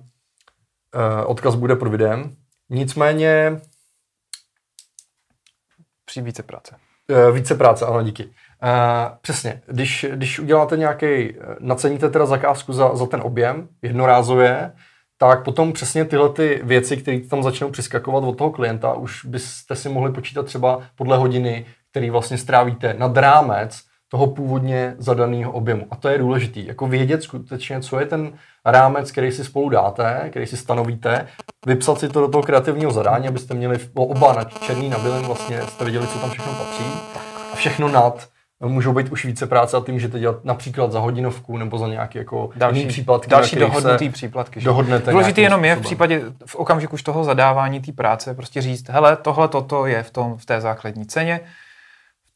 odkaz 1.25 1.55
bude 1.55 1.75
pod 1.75 1.87
videem. 1.87 2.35
Nicméně 2.69 3.61
Při 6.07 6.21
více 6.21 6.43
práce. 6.43 6.75
Uh, 7.11 7.35
více 7.35 7.55
práce, 7.55 7.85
ano, 7.85 8.03
díky. 8.03 8.23
Uh, 8.25 8.29
přesně, 9.21 9.61
když, 9.67 10.05
když 10.13 10.39
uděláte 10.39 10.77
nějaký, 10.77 11.35
naceníte 11.59 12.09
teda 12.09 12.25
zakázku 12.25 12.73
za, 12.73 12.95
za 12.95 13.05
ten 13.05 13.21
objem 13.23 13.67
jednorázově, 13.81 14.73
tak 15.17 15.43
potom 15.43 15.73
přesně 15.73 16.05
tyhle 16.05 16.29
ty 16.29 16.61
věci, 16.63 16.97
které 16.97 17.19
tam 17.19 17.43
začnou 17.43 17.69
přiskakovat 17.69 18.23
od 18.23 18.37
toho 18.37 18.51
klienta, 18.51 18.93
už 18.93 19.25
byste 19.25 19.75
si 19.75 19.89
mohli 19.89 20.11
počítat 20.11 20.45
třeba 20.45 20.81
podle 20.95 21.17
hodiny, 21.17 21.65
který 21.91 22.09
vlastně 22.09 22.37
strávíte 22.37 22.93
nad 22.97 23.17
rámec 23.17 23.86
toho 24.09 24.27
původně 24.27 24.95
zadaného 24.97 25.51
objemu. 25.51 25.87
A 25.91 25.95
to 25.95 26.09
je 26.09 26.17
důležité, 26.17 26.59
jako 26.59 26.87
vědět 26.87 27.23
skutečně, 27.23 27.81
co 27.81 27.99
je 27.99 28.05
ten 28.05 28.31
rámec, 28.65 29.11
který 29.11 29.31
si 29.31 29.43
spolu 29.43 29.69
dáte, 29.69 30.27
který 30.29 30.45
si 30.45 30.57
stanovíte, 30.57 31.27
vypsat 31.65 31.99
si 31.99 32.09
to 32.09 32.19
do 32.19 32.27
toho 32.27 32.43
kreativního 32.43 32.91
zadání, 32.91 33.27
abyste 33.27 33.53
měli 33.53 33.79
oba 33.93 34.33
na 34.33 34.43
černý 34.43 34.89
na 34.89 34.99
bílém, 34.99 35.25
vlastně 35.25 35.61
jste 35.61 35.83
věděli, 35.83 36.07
co 36.07 36.19
tam 36.19 36.29
všechno 36.29 36.53
patří. 36.53 36.83
A 37.53 37.55
všechno 37.55 37.87
nad 37.87 38.27
můžou 38.59 38.93
být 38.93 39.09
už 39.09 39.25
více 39.25 39.47
práce 39.47 39.77
a 39.77 39.79
ty 39.79 39.91
můžete 39.91 40.19
dělat 40.19 40.45
například 40.45 40.91
za 40.91 40.99
hodinovku 40.99 41.57
nebo 41.57 41.77
za 41.77 41.87
nějaký 41.87 42.17
jako 42.17 42.49
další, 42.55 42.79
jiný 42.79 42.89
příplatky. 42.89 43.29
Další 43.29 43.55
dohodnutý 43.55 44.09
příplatky. 44.09 44.61
Dohodnete 44.61 45.11
Důležitý 45.11 45.41
jenom 45.41 45.65
je 45.65 45.75
v 45.75 45.81
případě, 45.81 46.21
v 46.45 46.55
okamžiku 46.55 46.93
už 46.93 47.03
toho 47.03 47.23
zadávání 47.23 47.79
té 47.79 47.91
práce, 47.91 48.33
prostě 48.33 48.61
říct, 48.61 48.89
hele, 48.89 49.15
tohle, 49.15 49.47
toto 49.47 49.85
je 49.85 50.03
v, 50.03 50.11
tom, 50.11 50.37
v 50.37 50.45
té 50.45 50.61
základní 50.61 51.05
ceně, 51.05 51.39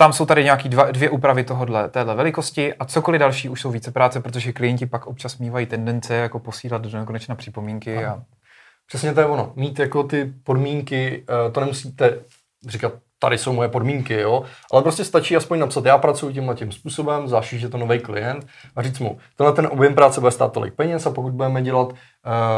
tam 0.01 0.13
jsou 0.13 0.25
tady 0.25 0.43
nějaký 0.43 0.69
dva, 0.69 0.91
dvě 0.91 1.09
úpravy 1.09 1.43
tohohle, 1.43 1.89
téhle 1.89 2.15
velikosti 2.15 2.73
a 2.73 2.85
cokoliv 2.85 3.19
další 3.19 3.49
už 3.49 3.61
jsou 3.61 3.71
více 3.71 3.91
práce, 3.91 4.21
protože 4.21 4.53
klienti 4.53 4.85
pak 4.85 5.07
občas 5.07 5.37
mývají 5.37 5.65
tendence 5.65 6.15
jako 6.15 6.39
posílat 6.39 6.81
do 6.81 6.99
nekonečna 6.99 7.35
připomínky. 7.35 8.05
A... 8.05 8.23
Přesně 8.87 9.13
to 9.13 9.19
je 9.19 9.25
ono. 9.25 9.53
Mít 9.55 9.79
jako 9.79 10.03
ty 10.03 10.33
podmínky, 10.43 11.25
eh, 11.47 11.51
to 11.51 11.59
nemusíte 11.59 12.19
říkat, 12.67 12.93
tady 13.19 13.37
jsou 13.37 13.53
moje 13.53 13.69
podmínky, 13.69 14.13
jo, 14.13 14.43
ale 14.71 14.81
prostě 14.81 15.05
stačí 15.05 15.35
aspoň 15.35 15.59
napsat, 15.59 15.85
já 15.85 15.97
pracuji 15.97 16.33
tímhle 16.33 16.55
tím 16.55 16.71
způsobem, 16.71 17.27
zvlášť, 17.27 17.53
že 17.53 17.65
je 17.65 17.69
to 17.69 17.77
nový 17.77 17.99
klient 17.99 18.47
a 18.75 18.81
říct 18.81 18.99
mu, 18.99 19.17
tenhle 19.35 19.55
ten 19.55 19.67
objem 19.71 19.95
práce 19.95 20.19
bude 20.19 20.31
stát 20.31 20.53
tolik 20.53 20.73
peněz 20.73 21.05
a 21.05 21.11
pokud 21.11 21.33
budeme 21.33 21.61
dělat 21.61 21.87
uh, 21.87 21.95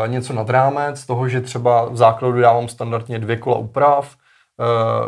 něco 0.07 0.33
nad 0.33 0.49
rámec 0.49 1.05
toho, 1.05 1.29
že 1.29 1.41
třeba 1.41 1.89
v 1.89 1.97
základu 1.97 2.41
dávám 2.41 2.67
standardně 2.67 3.19
dvě 3.19 3.37
kola 3.37 3.57
úprav, 3.57 4.15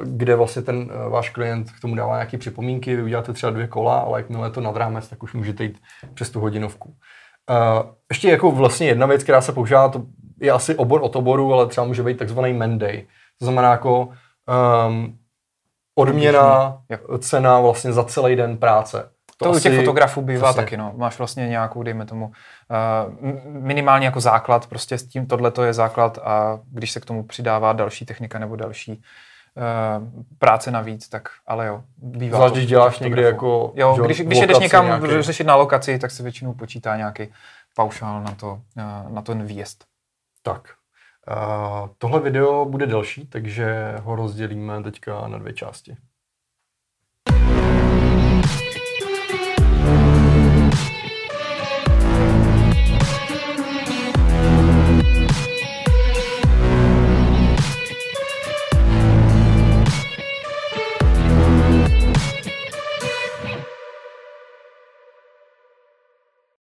kde 0.03 0.35
vlastně 0.35 0.61
ten 0.61 0.91
eh, 0.91 1.09
váš 1.09 1.29
klient 1.29 1.71
k 1.71 1.79
tomu 1.79 1.95
dává 1.95 2.13
nějaké 2.13 2.37
připomínky, 2.37 2.95
vy 2.95 3.03
uděláte 3.03 3.33
třeba 3.33 3.51
dvě 3.51 3.67
kola, 3.67 3.99
ale 3.99 4.19
jakmile 4.19 4.47
je 4.47 4.51
to 4.51 4.61
nad 4.61 4.75
rámec, 4.75 5.07
tak 5.07 5.23
už 5.23 5.33
můžete 5.33 5.63
jít 5.63 5.81
přes 6.13 6.29
tu 6.29 6.39
hodinovku. 6.39 6.95
Eh, 7.49 7.83
ještě 8.09 8.29
jako 8.29 8.51
vlastně 8.51 8.87
jedna 8.87 9.05
věc, 9.05 9.23
která 9.23 9.41
se 9.41 9.51
používá, 9.51 9.89
to 9.89 10.03
je 10.41 10.51
asi 10.51 10.75
obor 10.75 11.01
od 11.03 11.15
oboru, 11.15 11.53
ale 11.53 11.67
třeba 11.67 11.87
může 11.87 12.03
být 12.03 12.17
takzvaný 12.17 12.53
Monday. 12.53 13.05
To 13.39 13.45
znamená 13.45 13.71
jako 13.71 14.09
um, 14.87 15.17
odměna, 15.95 16.77
cena 17.19 17.59
vlastně 17.59 17.93
za 17.93 18.03
celý 18.03 18.35
den 18.35 18.57
práce. 18.57 19.09
To, 19.37 19.45
to 19.45 19.51
asi, 19.51 19.59
u 19.59 19.61
těch 19.61 19.79
fotografů 19.79 20.21
bývá 20.21 20.47
přesně. 20.47 20.63
taky, 20.63 20.77
no. 20.77 20.93
Máš 20.97 21.17
vlastně 21.17 21.47
nějakou, 21.47 21.83
dejme 21.83 22.05
tomu, 22.05 22.25
uh, 22.25 22.33
minimálně 23.47 24.05
jako 24.05 24.19
základ, 24.19 24.67
prostě 24.67 24.97
s 24.97 25.07
tím 25.07 25.25
tohle 25.25 25.51
to 25.51 25.63
je 25.63 25.73
základ 25.73 26.17
a 26.17 26.59
když 26.71 26.91
se 26.91 26.99
k 26.99 27.05
tomu 27.05 27.23
přidává 27.23 27.73
další 27.73 28.05
technika 28.05 28.39
nebo 28.39 28.55
další 28.55 28.91
uh, 28.91 28.97
práce 30.37 30.71
navíc, 30.71 31.09
tak 31.09 31.29
ale 31.47 31.67
jo, 31.67 31.83
bývá 31.97 32.37
Zvlášť, 32.37 32.55
když 32.55 32.67
děláš 32.67 32.99
někdy 32.99 33.21
jako 33.21 33.73
Jo, 33.75 33.97
když, 34.05 34.21
když 34.21 34.39
jdeš 34.39 34.59
někam 34.59 34.85
nějaký... 34.85 35.21
řešit 35.21 35.47
na 35.47 35.55
lokaci, 35.55 35.99
tak 35.99 36.11
se 36.11 36.23
většinou 36.23 36.53
počítá 36.53 36.97
nějaký 36.97 37.27
paušál 37.75 38.23
na, 38.23 38.31
to, 38.31 38.61
uh, 38.77 39.11
na 39.11 39.21
ten 39.21 39.45
výjezd. 39.45 39.85
Tak. 40.41 40.61
Uh, 41.27 41.89
tohle 41.97 42.19
video 42.19 42.65
bude 42.65 42.85
delší, 42.85 43.27
takže 43.27 43.95
ho 44.01 44.15
rozdělíme 44.15 44.83
teďka 44.83 45.27
na 45.27 45.37
dvě 45.37 45.53
části. 45.53 45.97